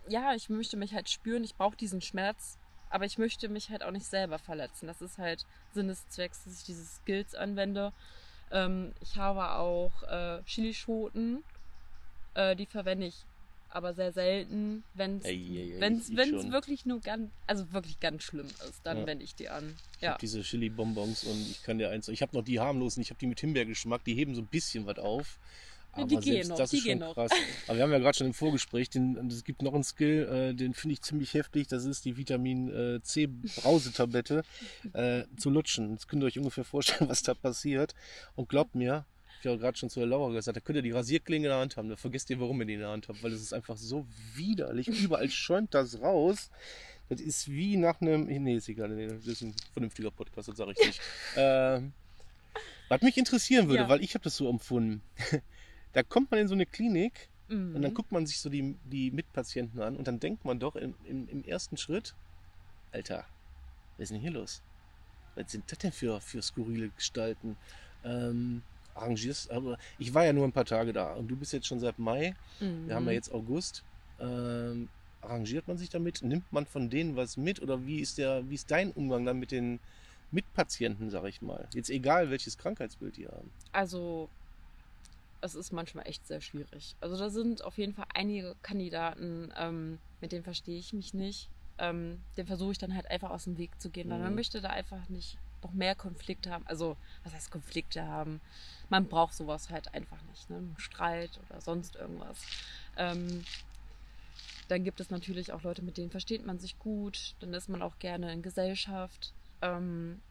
[0.08, 2.58] ja, ich möchte mich halt spüren, ich brauche diesen Schmerz,
[2.90, 4.88] aber ich möchte mich halt auch nicht selber verletzen.
[4.88, 7.92] Das ist halt Sinn des Zwecks, dass ich diese Skills anwende.
[8.52, 11.44] Ähm, ich habe auch äh, Chilischoten,
[12.34, 13.26] äh, die verwende ich
[13.72, 16.12] aber sehr selten, wenn es
[16.52, 19.06] wirklich nur ganz, also wirklich ganz schlimm ist, dann ja.
[19.06, 19.76] wende ich die an.
[19.98, 20.12] Ich ja.
[20.12, 23.20] habe diese Chili-Bonbons und ich kann dir eins, ich habe noch die harmlosen, ich habe
[23.20, 25.38] die mit Himbeergeschmack, die heben so ein bisschen was auf.
[25.92, 27.32] Aber die gehen noch, das die ist schon gehen krass.
[27.68, 30.54] Aber wir haben ja gerade schon im Vorgespräch, den, es gibt noch einen Skill, äh,
[30.54, 31.68] den finde ich ziemlich heftig.
[31.68, 34.44] Das ist die Vitamin äh, C Brausetablette
[34.94, 35.92] äh, zu lutschen.
[35.92, 37.96] Jetzt könnt ihr euch ungefähr vorstellen, was da passiert.
[38.36, 39.06] Und glaubt mir,
[39.42, 41.60] Ich habe gerade schon zu der Laura gesagt, da könnt ihr die Rasierklinge in der
[41.60, 41.90] Hand haben.
[41.90, 44.06] Da vergesst ihr, warum ihr die in der Hand habt, weil es ist einfach so
[44.36, 44.88] widerlich.
[44.88, 46.50] Überall schäumt das raus.
[47.10, 48.26] Das ist wie nach einem.
[48.26, 48.90] Nee, ist egal.
[48.90, 51.02] Nee, das ist ein vernünftiger Podcast, das sage ich nicht.
[51.36, 51.94] ähm,
[52.90, 53.90] was mich interessieren würde, Ja.
[53.90, 55.02] weil ich habe das so empfunden.
[55.94, 57.76] Da kommt man in so eine Klinik Mhm.
[57.76, 60.76] und dann guckt man sich so die, die Mitpatienten an und dann denkt man doch
[60.76, 62.14] im, im, im ersten Schritt,
[62.92, 63.26] Alter,
[63.98, 64.62] was ist denn hier los?
[65.36, 67.58] Was sind das denn für, für skurrile Gestalten?
[68.04, 68.62] Ähm,
[68.94, 71.80] arrangierst, aber ich war ja nur ein paar Tage da und du bist jetzt schon
[71.80, 72.88] seit Mai, Mhm.
[72.88, 73.84] wir haben ja jetzt August.
[74.20, 74.90] Ähm,
[75.22, 76.22] arrangiert man sich damit?
[76.22, 79.40] Nimmt man von denen was mit oder wie ist der, wie ist dein Umgang dann
[79.40, 79.80] mit den
[80.32, 81.68] Mitpatienten, sag ich mal?
[81.74, 83.52] Jetzt egal, welches Krankheitsbild die haben.
[83.72, 84.30] Also,
[85.42, 86.96] es ist manchmal echt sehr schwierig.
[87.02, 91.50] Also, da sind auf jeden Fall einige Kandidaten, ähm, mit denen verstehe ich mich nicht.
[91.78, 94.36] Ähm, den versuche ich dann halt einfach aus dem Weg zu gehen, weil man Mhm.
[94.36, 96.66] möchte da einfach nicht noch mehr Konflikte haben.
[96.68, 98.42] Also, was heißt Konflikte haben?
[98.90, 100.74] Man braucht sowas halt einfach nicht, ne?
[100.78, 102.42] Streit oder sonst irgendwas.
[102.98, 103.44] Ähm,
[104.68, 107.36] dann gibt es natürlich auch Leute, mit denen versteht man sich gut.
[107.40, 109.34] Dann ist man auch gerne in Gesellschaft.
[109.62, 110.22] Ähm,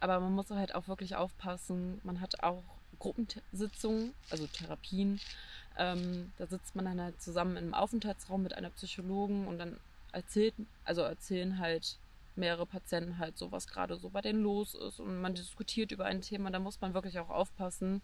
[0.00, 2.00] aber man muss halt auch wirklich aufpassen.
[2.02, 5.20] Man hat auch Gruppensitzungen, also Therapien.
[5.78, 9.78] Ähm, da sitzt man dann halt zusammen im Aufenthaltsraum mit einer Psychologen und dann
[10.12, 10.54] erzählt,
[10.84, 11.98] also erzählen halt
[12.36, 16.04] mehrere Patienten halt so, was gerade so bei denen los ist und man diskutiert über
[16.04, 16.50] ein Thema.
[16.50, 18.02] Da muss man wirklich auch aufpassen,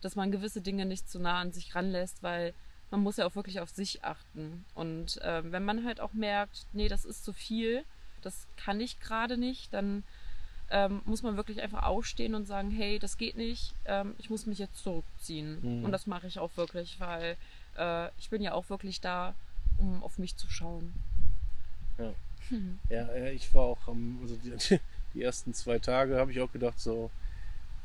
[0.00, 2.54] dass man gewisse Dinge nicht zu nah an sich ranlässt, weil
[2.90, 4.64] man muss ja auch wirklich auf sich achten.
[4.74, 7.84] Und ähm, wenn man halt auch merkt, nee, das ist zu viel,
[8.22, 10.04] das kann ich gerade nicht, dann
[10.70, 14.46] ähm, muss man wirklich einfach aufstehen und sagen, hey, das geht nicht, ähm, ich muss
[14.46, 15.58] mich jetzt zurückziehen.
[15.62, 15.84] Mhm.
[15.84, 17.36] Und das mache ich auch wirklich, weil
[17.78, 19.34] äh, ich bin ja auch wirklich da,
[19.78, 20.92] um auf mich zu schauen.
[21.98, 22.12] Ja.
[22.50, 22.78] Mhm.
[22.88, 24.80] Ja, ja, ich war auch am, also die,
[25.14, 27.10] die ersten zwei Tage habe ich auch gedacht, so,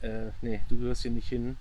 [0.02, 1.58] äh, nee, du gehörst hier nicht hin.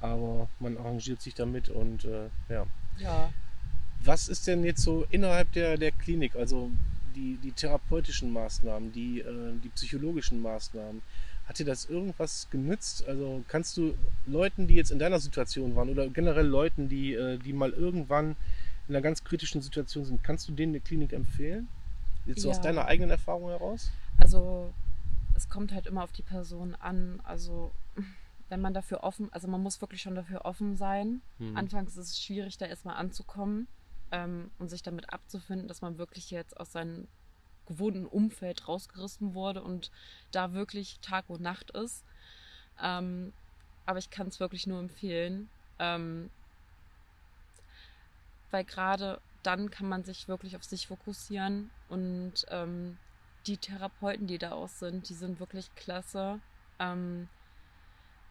[0.00, 2.66] Aber man arrangiert sich damit und äh, ja.
[2.98, 3.32] Ja.
[4.00, 6.70] Was ist denn jetzt so innerhalb der, der Klinik, also
[7.14, 11.02] die, die therapeutischen Maßnahmen, die, äh, die psychologischen Maßnahmen?
[11.46, 13.06] Hat dir das irgendwas genützt?
[13.08, 13.94] Also kannst du
[14.26, 18.36] Leuten, die jetzt in deiner Situation waren oder generell Leuten, die, äh, die mal irgendwann
[18.86, 21.68] in einer ganz kritischen Situation sind, kannst du denen eine Klinik empfehlen?
[22.26, 22.62] Jetzt so aus Ja.
[22.64, 23.90] deiner eigenen Erfahrung heraus?
[24.18, 24.72] Also
[25.34, 27.20] es kommt halt immer auf die Person an.
[27.24, 27.70] Also
[28.50, 31.22] wenn man dafür offen, also man muss wirklich schon dafür offen sein.
[31.38, 31.56] Mhm.
[31.56, 33.66] Anfangs ist es schwierig, da erstmal anzukommen
[34.12, 37.08] ähm, und sich damit abzufinden, dass man wirklich jetzt aus seinem
[37.66, 39.90] gewohnten Umfeld rausgerissen wurde und
[40.32, 42.04] da wirklich Tag und Nacht ist.
[42.82, 43.32] Ähm,
[43.86, 46.30] aber ich kann es wirklich nur empfehlen, ähm,
[48.50, 52.98] weil gerade dann kann man sich wirklich auf sich fokussieren und ähm,
[53.46, 56.40] die Therapeuten, die da auch sind, die sind wirklich klasse.
[56.78, 57.28] Ähm,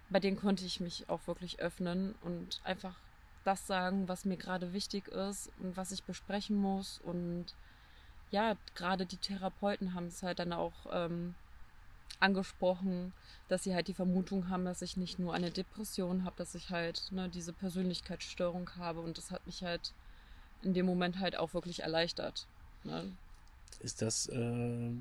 [0.10, 2.96] bei denen konnte ich mich auch wirklich öffnen und einfach
[3.48, 7.00] das sagen, was mir gerade wichtig ist und was ich besprechen muss.
[7.04, 7.46] Und
[8.30, 11.34] ja, gerade die Therapeuten haben es halt dann auch ähm,
[12.20, 13.14] angesprochen,
[13.48, 16.70] dass sie halt die Vermutung haben, dass ich nicht nur eine Depression habe, dass ich
[16.70, 19.00] halt ne, diese Persönlichkeitsstörung habe.
[19.00, 19.94] Und das hat mich halt
[20.62, 22.48] in dem Moment halt auch wirklich erleichtert.
[22.84, 23.12] Ne?
[23.80, 24.92] Ist das, äh,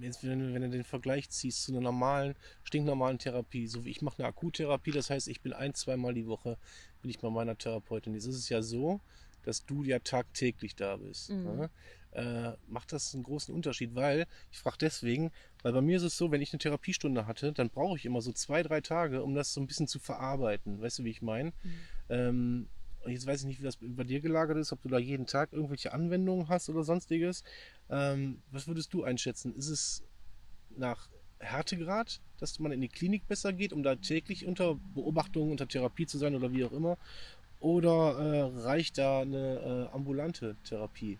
[0.00, 3.90] jetzt wenn, du- wenn du den Vergleich ziehst zu einer normalen, stinknormalen Therapie, so wie
[3.90, 6.58] ich mache eine Akuttherapie, das heißt, ich bin ein, zweimal die Woche,
[7.02, 8.14] bin ich bei meiner Therapeutin.
[8.14, 9.00] Jetzt ist es ja so,
[9.42, 11.30] dass du ja tagtäglich da bist.
[11.30, 11.44] Mhm.
[11.44, 11.70] Ne?
[12.12, 15.30] Äh, macht das einen großen Unterschied, weil, ich frage deswegen,
[15.62, 18.20] weil bei mir ist es so, wenn ich eine Therapiestunde hatte, dann brauche ich immer
[18.20, 20.80] so zwei, drei Tage, um das so ein bisschen zu verarbeiten.
[20.80, 21.52] Weißt du, wie ich meine?
[21.62, 21.80] Mhm.
[22.08, 22.68] Ähm,
[23.06, 25.52] jetzt weiß ich nicht, wie das bei dir gelagert ist, ob du da jeden Tag
[25.52, 27.44] irgendwelche Anwendungen hast oder sonstiges.
[27.88, 29.54] Ähm, was würdest du einschätzen?
[29.56, 30.02] Ist es
[30.76, 31.08] nach
[31.38, 36.06] Härtegrad, dass man in die Klinik besser geht, um da täglich unter Beobachtung, unter Therapie
[36.06, 36.98] zu sein oder wie auch immer?
[37.60, 41.18] Oder äh, reicht da eine äh, ambulante Therapie?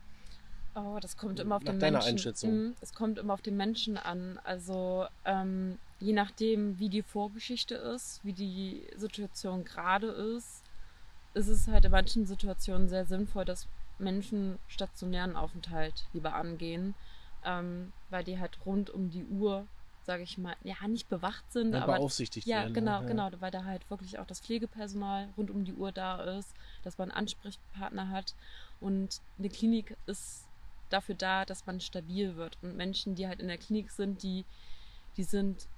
[0.74, 2.12] Oh, das kommt immer auf Nach den deiner Menschen.
[2.12, 2.50] Einschätzung.
[2.52, 4.38] Mhm, Es kommt immer auf den Menschen an.
[4.44, 10.59] Also ähm, je nachdem, wie die Vorgeschichte ist, wie die Situation gerade ist,
[11.34, 13.66] ist es halt in manchen Situationen sehr sinnvoll, dass
[13.98, 16.94] Menschen stationären Aufenthalt lieber angehen,
[17.44, 19.66] ähm, weil die halt rund um die Uhr,
[20.04, 23.06] sage ich mal, ja nicht bewacht sind, Ja, aber beaufsichtigt ja, werden, genau, ne?
[23.06, 26.98] genau, weil da halt wirklich auch das Pflegepersonal rund um die Uhr da ist, dass
[26.98, 28.34] man einen Ansprechpartner hat.
[28.80, 30.48] Und eine Klinik ist
[30.88, 32.58] dafür da, dass man stabil wird.
[32.62, 34.44] Und Menschen, die halt in der Klinik sind, die,
[35.16, 35.68] die sind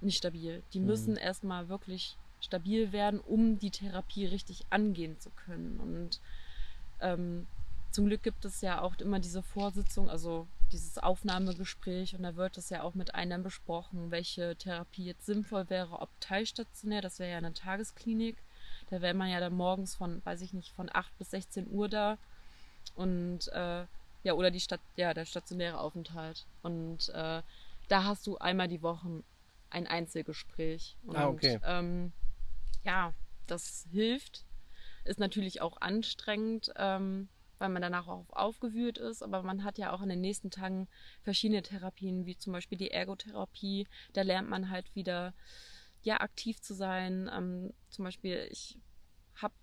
[0.00, 0.62] nicht stabil.
[0.72, 0.86] Die Mhm.
[0.86, 5.78] müssen erstmal wirklich stabil werden, um die Therapie richtig angehen zu können.
[5.80, 6.20] Und
[7.00, 7.46] ähm,
[7.90, 12.58] zum Glück gibt es ja auch immer diese Vorsitzung, also dieses Aufnahmegespräch und da wird
[12.58, 17.30] es ja auch mit einem besprochen, welche Therapie jetzt sinnvoll wäre, ob teilstationär, das wäre
[17.30, 18.36] ja eine Tagesklinik.
[18.90, 21.88] Da wäre man ja dann morgens von, weiß ich nicht, von 8 bis 16 Uhr
[21.88, 22.18] da
[22.94, 23.84] und äh,
[24.22, 26.46] ja, oder die Stadt, ja, der stationäre Aufenthalt.
[26.62, 27.42] Und äh,
[27.88, 29.22] da hast du einmal die Woche
[29.70, 30.96] ein Einzelgespräch.
[31.06, 31.60] Und, Ah, okay.
[31.64, 32.12] Ähm,
[32.86, 33.12] ja,
[33.46, 34.44] das hilft.
[35.04, 39.92] Ist natürlich auch anstrengend, ähm, weil man danach auch aufgewühlt ist, aber man hat ja
[39.92, 40.88] auch in den nächsten Tagen
[41.22, 43.86] verschiedene Therapien, wie zum Beispiel die Ergotherapie.
[44.12, 45.34] Da lernt man halt wieder,
[46.02, 47.30] ja, aktiv zu sein.
[47.32, 48.78] Ähm, zum Beispiel, ich
[49.36, 49.54] habe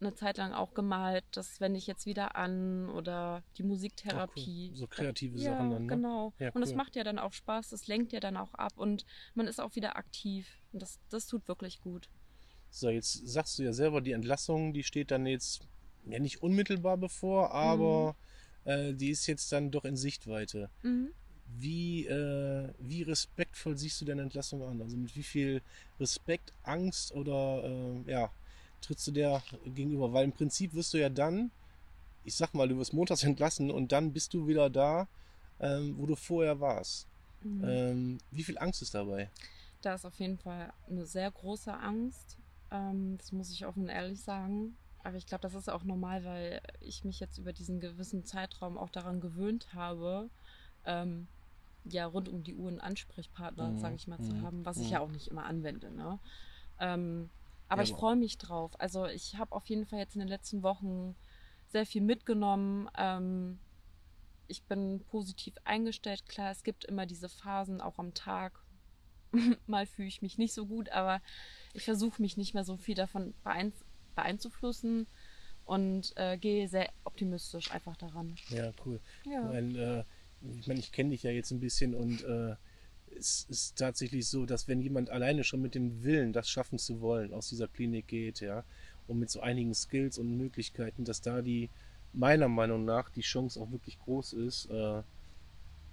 [0.00, 4.70] eine Zeit lang auch gemalt, das wende ich jetzt wieder an oder die Musiktherapie.
[4.70, 4.76] Cool.
[4.76, 5.94] So kreative ja, Sachen dann, ne?
[5.96, 6.32] Genau.
[6.38, 6.76] Ja, Und es cool.
[6.76, 9.74] macht ja dann auch Spaß, das lenkt ja dann auch ab und man ist auch
[9.74, 10.48] wieder aktiv.
[10.72, 12.08] Und das, das tut wirklich gut.
[12.74, 15.60] So, jetzt sagst du ja selber, die Entlassung, die steht dann jetzt
[16.06, 18.16] ja nicht unmittelbar bevor, aber
[18.64, 20.70] äh, die ist jetzt dann doch in Sichtweite.
[20.82, 21.10] Mhm.
[21.56, 24.82] Wie, äh, wie respektvoll siehst du deine Entlassung an?
[24.82, 25.62] Also mit wie viel
[26.00, 28.32] Respekt, Angst oder äh, ja,
[28.80, 30.12] trittst du der gegenüber?
[30.12, 31.52] Weil im Prinzip wirst du ja dann,
[32.24, 35.06] ich sag mal, du wirst montags entlassen und dann bist du wieder da,
[35.60, 37.06] ähm, wo du vorher warst.
[37.44, 37.64] Mhm.
[37.64, 39.30] Ähm, wie viel Angst ist dabei?
[39.80, 42.36] Da ist auf jeden Fall eine sehr große Angst.
[42.70, 44.76] Ähm, das muss ich offen und ehrlich sagen.
[45.04, 48.78] Aber ich glaube, das ist auch normal, weil ich mich jetzt über diesen gewissen Zeitraum
[48.78, 50.30] auch daran gewöhnt habe,
[50.86, 51.28] ähm,
[51.84, 54.78] ja, rund um die Uhr einen Ansprechpartner, Mhm, sage ich mal, zu mhm, haben, was
[54.78, 54.82] mhm.
[54.82, 55.90] ich ja auch nicht immer anwende.
[55.92, 56.20] Ne?
[56.80, 57.30] Ähm,
[57.68, 58.78] aber Ja, ich freue mich drauf.
[58.80, 61.16] Also ich habe auf jeden Fall jetzt in den letzten Wochen
[61.68, 62.88] sehr viel mitgenommen.
[62.96, 63.60] Ähm,
[64.46, 66.26] ich bin positiv eingestellt.
[66.28, 68.63] Klar, es gibt immer diese Phasen, auch am Tag.
[69.66, 71.20] Mal fühle ich mich nicht so gut, aber
[71.72, 73.72] ich versuche mich nicht mehr so viel davon beein
[74.14, 75.08] beeinzuflussen
[75.64, 78.36] und äh, gehe sehr optimistisch einfach daran.
[78.48, 79.00] Ja, cool.
[79.24, 79.40] Ja.
[79.40, 82.54] Ich meine, äh, ich, mein, ich kenne dich ja jetzt ein bisschen und äh,
[83.16, 87.00] es ist tatsächlich so, dass wenn jemand alleine schon mit dem Willen, das schaffen zu
[87.00, 88.64] wollen, aus dieser Klinik geht, ja,
[89.06, 91.70] und mit so einigen Skills und Möglichkeiten, dass da die,
[92.12, 95.02] meiner Meinung nach, die Chance auch wirklich groß ist, äh,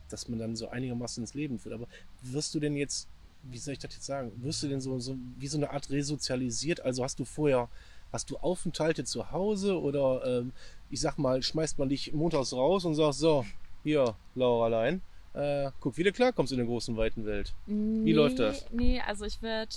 [0.09, 1.75] dass man dann so einigermaßen ins Leben führt.
[1.75, 1.87] Aber
[2.21, 3.07] wirst du denn jetzt,
[3.43, 5.89] wie soll ich das jetzt sagen, wirst du denn so, so wie so eine Art
[5.89, 6.81] resozialisiert?
[6.81, 7.69] Also hast du vorher,
[8.11, 10.51] hast du Aufenthalte zu Hause oder ähm,
[10.89, 13.45] ich sag mal, schmeißt man dich montags raus und sagt, so,
[13.83, 15.01] hier, Lauralein,
[15.33, 17.53] äh, guck, wie du klarkommst in der großen, weiten Welt.
[17.65, 18.65] Wie läuft das?
[18.71, 19.75] Nee, also ich werde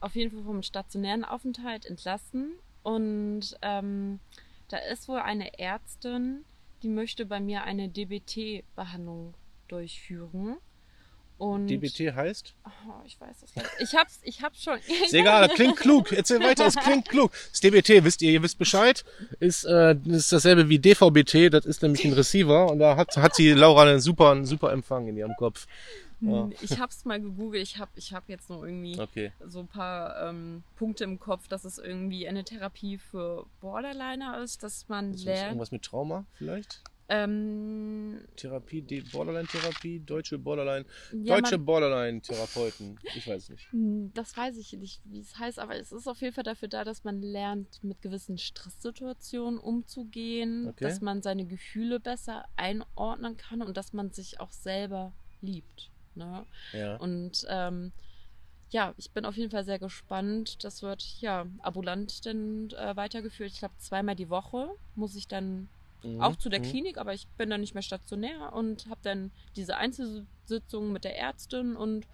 [0.00, 2.52] auf jeden Fall vom stationären Aufenthalt entlassen.
[2.82, 4.20] Und ähm,
[4.68, 6.44] da ist wohl eine Ärztin,
[6.82, 9.34] die möchte bei mir eine DBT-Behandlung
[9.68, 10.56] durchführen.
[11.38, 12.54] Und DBT heißt?
[12.64, 12.70] Oh,
[13.04, 13.66] ich weiß das nicht.
[13.80, 14.78] Ich hab's, ich hab's schon.
[15.04, 16.12] Ist egal, das klingt klug.
[16.12, 17.30] Erzähl weiter, es klingt klug.
[17.50, 19.04] Das DBT, wisst ihr, ihr wisst Bescheid,
[19.38, 23.34] ist, äh, ist dasselbe wie DVB-T, das ist nämlich ein Receiver und da hat, hat
[23.34, 25.66] sie Laura einen super, einen super Empfang in ihrem Kopf.
[26.20, 26.48] Ja.
[26.62, 27.62] Ich hab's mal gegoogelt.
[27.62, 29.32] Ich hab, ich hab jetzt noch irgendwie Okay.
[29.46, 34.62] so ein paar ähm, Punkte im Kopf, dass es irgendwie eine Therapie für Borderliner ist,
[34.62, 35.48] dass man Ist das lernt.
[35.48, 36.80] irgendwas mit Trauma vielleicht?
[37.08, 42.98] Ähm, Therapie, Borderline-Therapie, deutsche Borderline, ja, deutsche Borderline-Therapeuten.
[43.14, 43.70] Ich weiß nicht.
[43.70, 46.68] Hm, das weiß ich nicht, wie es heißt, aber es ist auf jeden Fall dafür
[46.68, 50.84] da, dass man lernt, mit gewissen Stresssituationen umzugehen, Okay.
[50.84, 55.90] dass man seine Gefühle besser einordnen kann und dass man sich auch selber liebt.
[56.16, 56.44] Ne?
[56.72, 56.96] Ja.
[56.96, 57.92] Und ähm,
[58.70, 60.64] ja, ich bin auf jeden Fall sehr gespannt.
[60.64, 63.52] Das wird ja ambulant dann äh, weitergeführt.
[63.52, 65.68] Ich glaube, zweimal die Woche muss ich dann
[66.02, 66.20] Mhm.
[66.20, 66.64] auch zu der Mhm.
[66.64, 71.18] Klinik, aber ich bin dann nicht mehr stationär und habe dann diese Einzelsitzung mit der
[71.18, 72.06] Ärztin und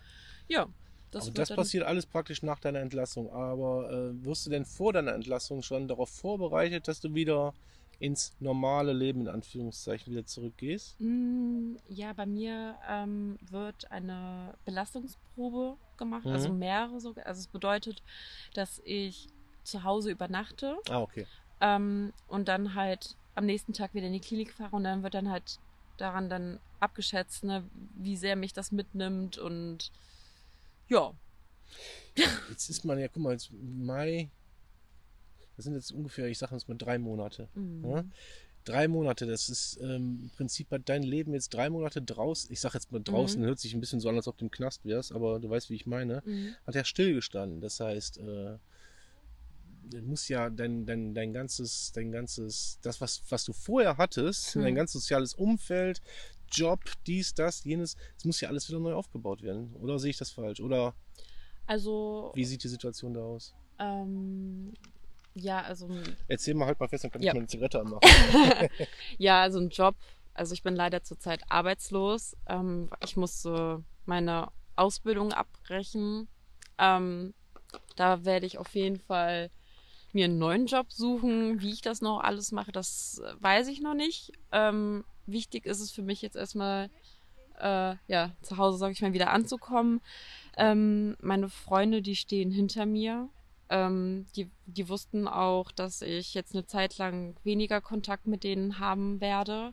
[0.49, 0.69] ja,
[1.11, 3.31] das wird das passiert alles praktisch nach deiner Entlassung.
[3.31, 7.53] Aber äh, wirst du denn vor deiner Entlassung schon darauf vorbereitet, dass du wieder
[7.99, 10.97] ins normale Leben in Anführungszeichen wieder zurückgehst?
[10.99, 16.33] Mm, Ja, bei mir ähm, wird eine Belastungsprobe gemacht, Mhm.
[16.33, 17.27] also mehrere sogar.
[17.27, 18.03] Also es bedeutet,
[18.55, 19.29] dass ich
[19.65, 21.27] zu Hause übernachte Ah, okay.
[21.61, 25.15] ähm, und dann halt am nächsten Tag wieder in die Klinik fahre und dann wird
[25.15, 25.59] dann halt
[25.97, 27.65] daran dann abgeschätzt, ne,
[27.97, 29.91] wie sehr mich das mitnimmt und
[30.89, 31.13] ja.
[32.51, 34.29] Jetzt ist man ja, guck mal, jetzt Mai,
[35.57, 37.49] das sind jetzt ungefähr, ich sage jetzt mal drei Monate.
[37.55, 37.85] Mm.
[37.87, 38.05] Ja?
[38.65, 42.61] Drei Monate, das ist ähm, im Prinzip hat dein Leben jetzt drei Monate draußen, ich
[42.61, 43.47] sage jetzt mal draußen, Mhm.
[43.47, 45.71] hört sich ein bisschen so an, als ob du im Knast wärst, aber du weißt,
[45.71, 46.55] wie ich meine, Mhm.
[46.67, 47.61] hat ja stillgestanden.
[47.61, 48.59] Das heißt, äh,
[49.85, 54.55] du musst ja dein, dein, dein ganzes, dein ganzes, das, was, was du vorher hattest,
[54.55, 54.63] Hm.
[54.63, 56.01] dein ganz soziales Umfeld,
[56.51, 59.75] Job, dies, das, jenes, es muss ja alles wieder neu aufgebaut werden.
[59.77, 60.61] Oder sehe ich das falsch?
[60.61, 60.95] Oder
[61.67, 63.55] Also, wie sieht die Situation da aus?
[63.79, 64.73] ähm,
[65.35, 65.89] ja, also
[66.29, 67.31] Erzähl mal halt mal fest, dann kann Ja.
[67.31, 68.01] ich mir eine Zigarette anmachen.
[69.19, 69.97] Ja, also ein Job
[70.35, 72.37] Also ich bin leider zurzeit arbeitslos.
[72.47, 76.29] Ähm, ich musste meine Ausbildung abbrechen.
[76.79, 77.35] Ähm,
[77.97, 79.51] da werde ich auf jeden Fall
[80.13, 81.61] mir einen neuen Job suchen.
[81.61, 84.33] Wie ich das noch alles mache, das weiß ich noch nicht.
[84.53, 86.91] Ähm, wichtig ist es für mich jetzt erstmal,
[87.61, 90.01] äh, ja, zu Hause, sage ich mal, wieder anzukommen.
[90.57, 93.29] Ähm, meine Freunde, die stehen hinter mir.
[93.71, 98.79] Ähm, die, die wussten auch, dass ich jetzt eine Zeit lang weniger Kontakt mit denen
[98.79, 99.73] haben werde.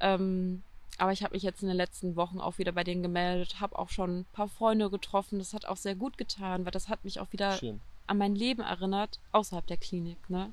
[0.00, 0.62] Ähm,
[0.98, 3.78] aber ich habe mich jetzt in den letzten Wochen auch wieder bei denen gemeldet, habe
[3.78, 5.38] auch schon ein paar Freunde getroffen.
[5.38, 7.80] Das hat auch sehr gut getan, weil das hat mich auch wieder Schön.
[8.10, 10.18] An mein Leben erinnert, außerhalb der Klinik.
[10.28, 10.52] Ne?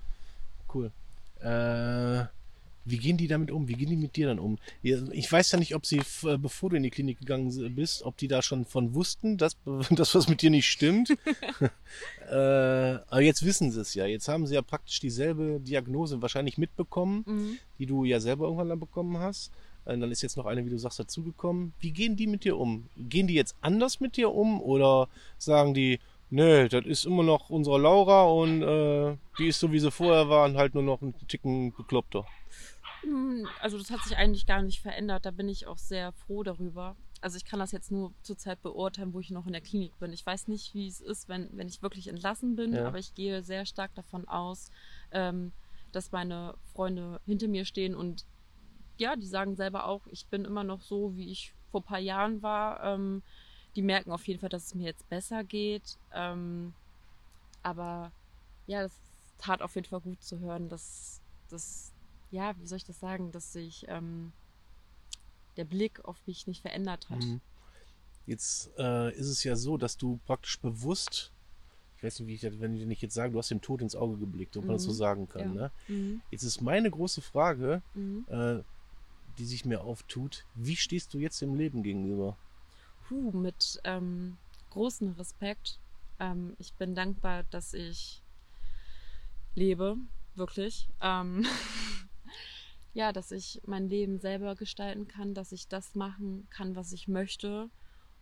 [0.73, 0.91] Cool.
[1.39, 2.25] Äh,
[2.85, 3.67] wie gehen die damit um?
[3.67, 4.59] Wie gehen die mit dir dann um?
[4.81, 8.15] Ich weiß ja nicht, ob sie, äh, bevor du in die Klinik gegangen bist, ob
[8.17, 9.57] die da schon von wussten, dass,
[9.89, 11.09] dass was mit dir nicht stimmt.
[12.29, 14.05] äh, aber jetzt wissen sie es ja.
[14.05, 17.57] Jetzt haben sie ja praktisch dieselbe Diagnose wahrscheinlich mitbekommen, mhm.
[17.79, 19.51] die du ja selber irgendwann dann bekommen hast.
[19.85, 21.73] Und äh, dann ist jetzt noch eine, wie du sagst, dazugekommen.
[21.79, 22.87] Wie gehen die mit dir um?
[22.97, 27.49] Gehen die jetzt anders mit dir um oder sagen die, Nee, das ist immer noch
[27.49, 31.15] unsere Laura und äh, die ist so wie sie vorher waren, halt nur noch ein
[31.27, 32.25] Ticken bekloppter.
[33.03, 35.25] Hm, also das hat sich eigentlich gar nicht verändert.
[35.25, 36.95] Da bin ich auch sehr froh darüber.
[37.21, 40.13] Also ich kann das jetzt nur zurzeit beurteilen, wo ich noch in der Klinik bin.
[40.13, 42.85] Ich weiß nicht, wie es ist, wenn, wenn ich wirklich entlassen bin, ja.
[42.85, 44.69] aber ich gehe sehr stark davon aus,
[45.11, 45.51] ähm,
[45.93, 48.25] dass meine Freunde hinter mir stehen und
[48.99, 51.99] ja, die sagen selber auch, ich bin immer noch so, wie ich vor ein paar
[51.99, 52.83] Jahren war.
[52.83, 53.23] Ähm,
[53.77, 55.97] die merken auf jeden Fall, dass es mir jetzt besser geht.
[56.11, 56.73] Ähm,
[57.61, 58.11] aber
[58.65, 58.91] ja, das
[59.37, 61.93] tat auf jeden Fall gut zu hören, dass, dass
[62.31, 64.33] ja, wie soll ich das sagen, dass sich ähm,
[65.57, 67.19] der Blick auf mich nicht verändert hat.
[67.19, 67.39] Mhm.
[68.25, 71.31] Jetzt äh, ist es ja so, dass du praktisch bewusst,
[71.97, 73.95] ich weiß nicht, wie ich das, wenn ich jetzt sage, du hast dem Tod ins
[73.95, 74.69] Auge geblickt, ob mhm.
[74.69, 74.95] man das so mhm.
[74.95, 75.53] sagen kann.
[75.53, 75.61] Ja.
[75.61, 75.71] Ne?
[75.87, 76.21] Mhm.
[76.31, 78.25] Jetzt ist meine große Frage, mhm.
[78.27, 78.63] äh,
[79.37, 82.35] die sich mir auftut, wie stehst du jetzt dem Leben gegenüber?
[83.07, 84.37] Puh, mit ähm,
[84.71, 85.79] großem Respekt.
[86.19, 88.21] Ähm, ich bin dankbar, dass ich
[89.55, 89.95] lebe,
[90.35, 90.89] wirklich.
[91.01, 91.45] Ähm,
[92.93, 97.07] ja, dass ich mein Leben selber gestalten kann, dass ich das machen kann, was ich
[97.07, 97.69] möchte.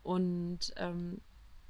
[0.04, 1.20] Und ähm,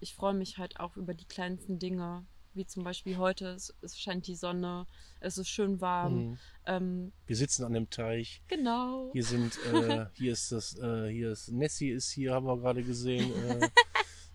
[0.01, 3.99] ich freue mich halt auch über die kleinsten Dinge, wie zum Beispiel heute, es, es
[3.99, 4.87] scheint die Sonne,
[5.21, 6.14] es ist schön warm.
[6.14, 6.38] Mhm.
[6.66, 8.42] Ähm, wir sitzen an dem Teich.
[8.49, 9.11] Genau.
[9.12, 12.83] Hier sind, äh, hier ist das, äh, hier ist Nessie ist hier, haben wir gerade
[12.83, 13.33] gesehen.
[13.49, 13.69] Äh,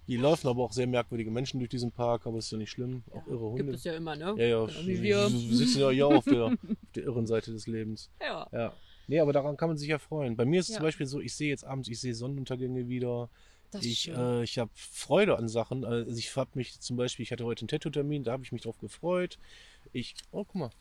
[0.07, 2.71] Hier laufen aber auch sehr merkwürdige Menschen durch diesen Park, aber das ist ja nicht
[2.71, 3.03] schlimm.
[3.11, 3.63] Auch irre Hunde.
[3.63, 4.33] Gibt es ja immer, ne?
[4.37, 4.65] Ja, ja.
[4.65, 5.31] Genau wie wir.
[5.31, 6.57] wir sitzen ja hier auf der, auf
[6.95, 8.09] der irren Seite des Lebens.
[8.19, 8.47] Ja.
[8.51, 8.73] ja.
[9.07, 10.35] Nee, aber daran kann man sich ja freuen.
[10.35, 10.77] Bei mir ist es ja.
[10.79, 13.29] zum Beispiel so, ich sehe jetzt abends, ich sehe Sonnenuntergänge wieder.
[13.71, 15.85] Das ich äh, ich habe Freude an Sachen.
[15.85, 18.63] Also ich habe mich zum Beispiel, ich hatte heute einen Tattoo-Termin, da habe ich mich
[18.63, 19.37] drauf gefreut.
[19.93, 20.71] Ich, oh, guck mal.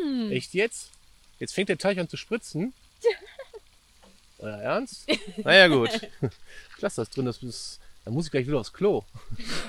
[0.00, 0.32] Hm.
[0.32, 0.90] Echt jetzt?
[1.38, 2.72] Jetzt fängt der Teich an zu spritzen.
[4.38, 5.06] Euer Ernst?
[5.44, 5.90] naja, gut.
[6.78, 9.04] Lass das drin, das ist dann muss ich gleich wieder aufs Klo.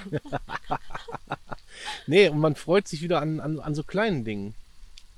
[2.07, 4.55] nee, und man freut sich wieder an, an, an so kleinen Dingen.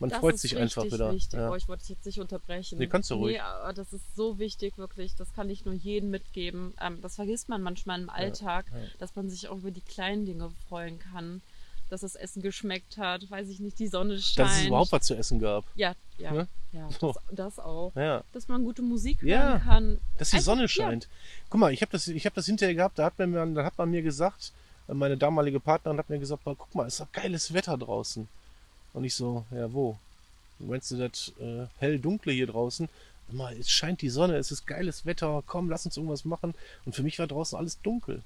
[0.06, 1.12] Man das freut sich einfach wieder.
[1.12, 1.40] Wichtig.
[1.40, 1.50] Ja.
[1.50, 2.78] Oh, ich wollte dich jetzt nicht unterbrechen.
[2.78, 3.38] Nee, kannst du ruhig.
[3.38, 5.16] Nee, das ist so wichtig, wirklich.
[5.16, 6.74] Das kann ich nur jedem mitgeben.
[6.80, 8.86] Ähm, das vergisst man manchmal im Alltag, ja, ja.
[9.00, 11.42] dass man sich auch über die kleinen Dinge freuen kann
[11.90, 14.50] dass das Essen geschmeckt hat, weiß ich nicht, die Sonne scheint.
[14.50, 15.66] Dass es überhaupt was zu essen gab.
[15.76, 16.48] Ja, ja, ne?
[16.72, 17.14] ja so.
[17.14, 17.96] das, das, auch.
[17.96, 18.24] Ja.
[18.34, 20.00] Dass man gute Musik hören kann.
[20.18, 21.08] Dass die Sonne scheint.
[21.50, 23.92] Guck mal, ich habe das, hab das hinterher gehabt, da hat, man, da hat man
[23.92, 24.52] mir gesagt,
[24.88, 28.28] meine damalige Partnerin hat mir gesagt, guck mal, es ist doch geiles Wetter draußen.
[28.96, 29.98] Und ich so, ja, wo?
[30.58, 32.88] Meinst du das äh, hell-dunkle hier draußen?
[33.30, 36.54] Mal, es scheint die Sonne, es ist geiles Wetter, komm, lass uns irgendwas machen.
[36.86, 38.24] Und für mich war draußen alles dunkel.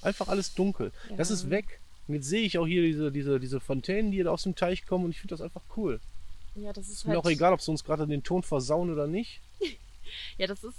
[0.00, 0.90] Einfach alles dunkel.
[1.10, 1.16] Ja.
[1.16, 1.80] Das ist weg.
[2.08, 5.04] Und jetzt sehe ich auch hier diese, diese, diese Fontänen, die aus dem Teich kommen
[5.04, 6.00] und ich finde das einfach cool.
[6.54, 7.14] Ja, das ist, ist halt...
[7.14, 9.40] mir auch egal, ob sie uns gerade den Ton versauen oder nicht.
[10.38, 10.78] ja, das ist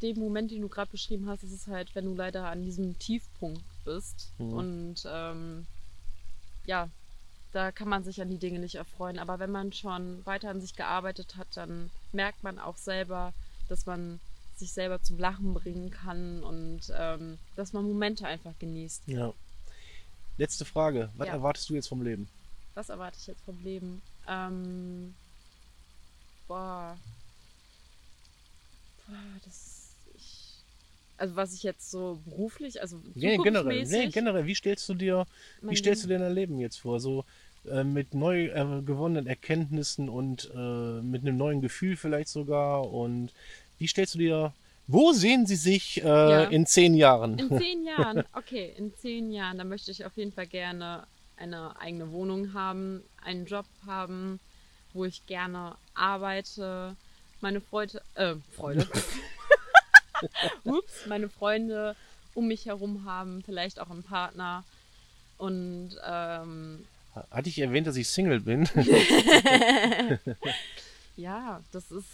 [0.00, 2.98] der Moment, den du gerade beschrieben hast, das ist halt, wenn du leider an diesem
[2.98, 4.32] Tiefpunkt bist.
[4.38, 4.52] Mhm.
[4.52, 5.66] Und ähm,
[6.64, 6.88] ja,
[7.52, 9.18] da kann man sich an die Dinge nicht erfreuen.
[9.18, 13.32] Aber wenn man schon weiter an sich gearbeitet hat, dann merkt man auch selber,
[13.68, 14.20] dass man
[14.56, 19.02] sich selber zum Lachen bringen kann und ähm, dass man Momente einfach genießt.
[19.06, 19.32] Ja.
[20.36, 21.10] Letzte Frage.
[21.16, 21.34] Was ja.
[21.34, 22.28] erwartest du jetzt vom Leben?
[22.74, 24.02] Was erwarte ich jetzt vom Leben?
[24.28, 25.14] Ähm,
[26.46, 26.96] boah.
[29.06, 29.16] boah.
[29.44, 29.77] das.
[31.18, 35.26] Also was ich jetzt so beruflich, also nee, generell, nee, generell, wie stellst du dir,
[35.62, 37.00] wie stellst du dir dein Leben jetzt vor?
[37.00, 37.24] So
[37.68, 42.90] äh, mit neu äh, gewonnenen Erkenntnissen und äh, mit einem neuen Gefühl vielleicht sogar.
[42.90, 43.32] Und
[43.78, 44.52] wie stellst du dir
[44.90, 46.44] wo sehen Sie sich äh, ja.
[46.44, 47.38] in zehn Jahren?
[47.38, 51.06] In zehn Jahren, okay, in zehn Jahren, da möchte ich auf jeden Fall gerne
[51.36, 54.40] eine eigene Wohnung haben, einen Job haben,
[54.94, 56.96] wo ich gerne arbeite,
[57.42, 58.88] meine Freude, äh, Freude.
[60.64, 61.96] Ups, meine Freunde
[62.34, 64.64] um mich herum haben, vielleicht auch einen Partner.
[65.38, 66.84] Und ähm,
[67.30, 68.68] hatte ich erwähnt, dass ich Single bin?
[71.16, 72.06] ja, das ist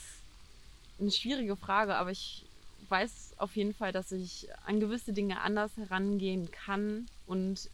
[1.00, 2.44] eine schwierige Frage, aber ich
[2.88, 7.68] weiß auf jeden Fall, dass ich an gewisse Dinge anders herangehen kann und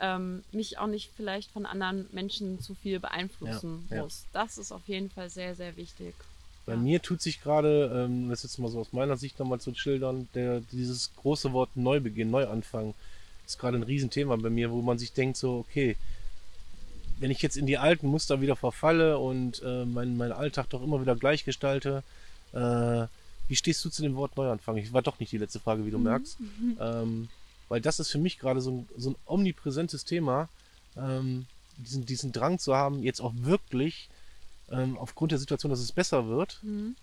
[0.00, 4.22] ähm, mich auch nicht vielleicht von anderen Menschen zu viel beeinflussen ja, muss.
[4.32, 4.44] Ja.
[4.44, 6.14] Das ist auf jeden Fall sehr, sehr wichtig.
[6.70, 6.80] Bei ja.
[6.80, 10.28] mir tut sich gerade, ähm, das jetzt mal so aus meiner Sicht nochmal zu schildern,
[10.34, 12.94] der, dieses große Wort Neubeginn, Neuanfang,
[13.44, 15.96] ist gerade ein Riesenthema bei mir, wo man sich denkt, so, okay,
[17.18, 20.80] wenn ich jetzt in die alten Muster wieder verfalle und äh, meinen mein Alltag doch
[20.80, 22.04] immer wieder gleich gestalte,
[22.52, 23.06] äh,
[23.48, 24.76] wie stehst du zu dem Wort Neuanfang?
[24.76, 26.04] Ich war doch nicht die letzte Frage, wie du mhm.
[26.04, 26.38] merkst.
[26.78, 27.28] Ähm,
[27.68, 30.48] weil das ist für mich gerade so ein, so ein omnipräsentes Thema,
[30.96, 31.46] ähm,
[31.76, 34.08] diesen, diesen Drang zu haben, jetzt auch wirklich
[34.70, 36.96] ähm, aufgrund der Situation, dass es besser wird, mhm.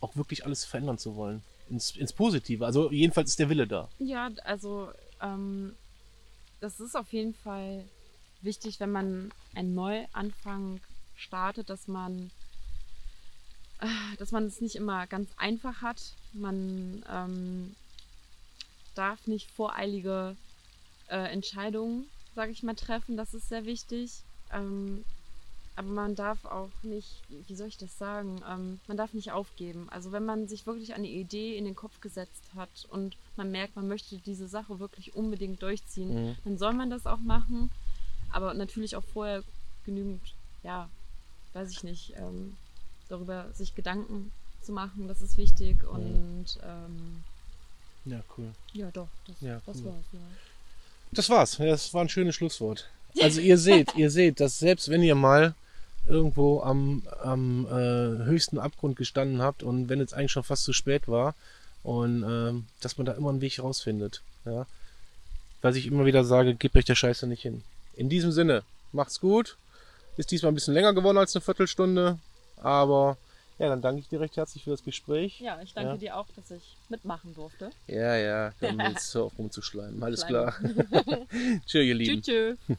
[0.00, 1.42] auch wirklich alles verändern zu wollen.
[1.70, 2.64] Ins, ins Positive.
[2.66, 3.88] Also jedenfalls ist der Wille da.
[3.98, 4.90] Ja, also
[5.20, 5.74] ähm,
[6.60, 7.84] das ist auf jeden Fall
[8.42, 10.80] wichtig, wenn man einen Neuanfang
[11.16, 12.30] startet, dass man
[13.80, 16.00] äh, dass man es nicht immer ganz einfach hat.
[16.32, 17.74] Man ähm,
[18.94, 20.36] darf nicht voreilige
[21.08, 23.16] äh, Entscheidungen, sage ich mal, treffen.
[23.16, 24.22] Das ist sehr wichtig.
[24.52, 25.04] Ähm,
[25.76, 29.88] aber man darf auch nicht, wie soll ich das sagen, ähm, man darf nicht aufgeben.
[29.90, 33.74] Also wenn man sich wirklich eine Idee in den Kopf gesetzt hat und man merkt,
[33.74, 36.36] man möchte diese Sache wirklich unbedingt durchziehen, mhm.
[36.44, 37.70] dann soll man das auch machen.
[38.30, 39.42] Aber natürlich auch vorher
[39.84, 40.20] genügend,
[40.62, 40.88] ja,
[41.54, 42.56] weiß ich nicht, ähm,
[43.08, 44.30] darüber sich Gedanken
[44.62, 45.82] zu machen, das ist wichtig.
[45.82, 45.88] Mhm.
[45.88, 47.24] Und ähm,
[48.04, 48.52] ja, cool.
[48.74, 49.86] Ja, doch, das, ja, das cool.
[49.86, 50.18] war's, ja.
[51.12, 51.56] Das war's.
[51.56, 52.88] Das war ein schönes Schlusswort.
[53.22, 55.54] Also ihr seht, ihr seht, dass selbst wenn ihr mal
[56.06, 60.72] irgendwo am, am äh, höchsten Abgrund gestanden habt und wenn es eigentlich schon fast zu
[60.72, 61.34] spät war
[61.82, 64.22] und äh, dass man da immer einen Weg rausfindet.
[64.44, 64.66] Ja?
[65.62, 67.62] Was ich immer wieder sage, gebt euch der Scheiße nicht hin.
[67.94, 69.56] In diesem Sinne, macht's gut.
[70.16, 72.18] Ist diesmal ein bisschen länger geworden als eine Viertelstunde,
[72.58, 73.16] aber
[73.58, 75.40] ja, dann danke ich dir recht herzlich für das Gespräch.
[75.40, 75.96] Ja, ich danke ja.
[75.96, 77.70] dir auch, dass ich mitmachen durfte.
[77.86, 80.02] Ja, ja, dann jetzt hör auf rumzuschleimen.
[80.02, 80.50] Alles Schleim.
[80.50, 81.26] klar.
[81.66, 82.22] tschö, ihr Lieben.
[82.22, 82.78] Tschüss, tschüss.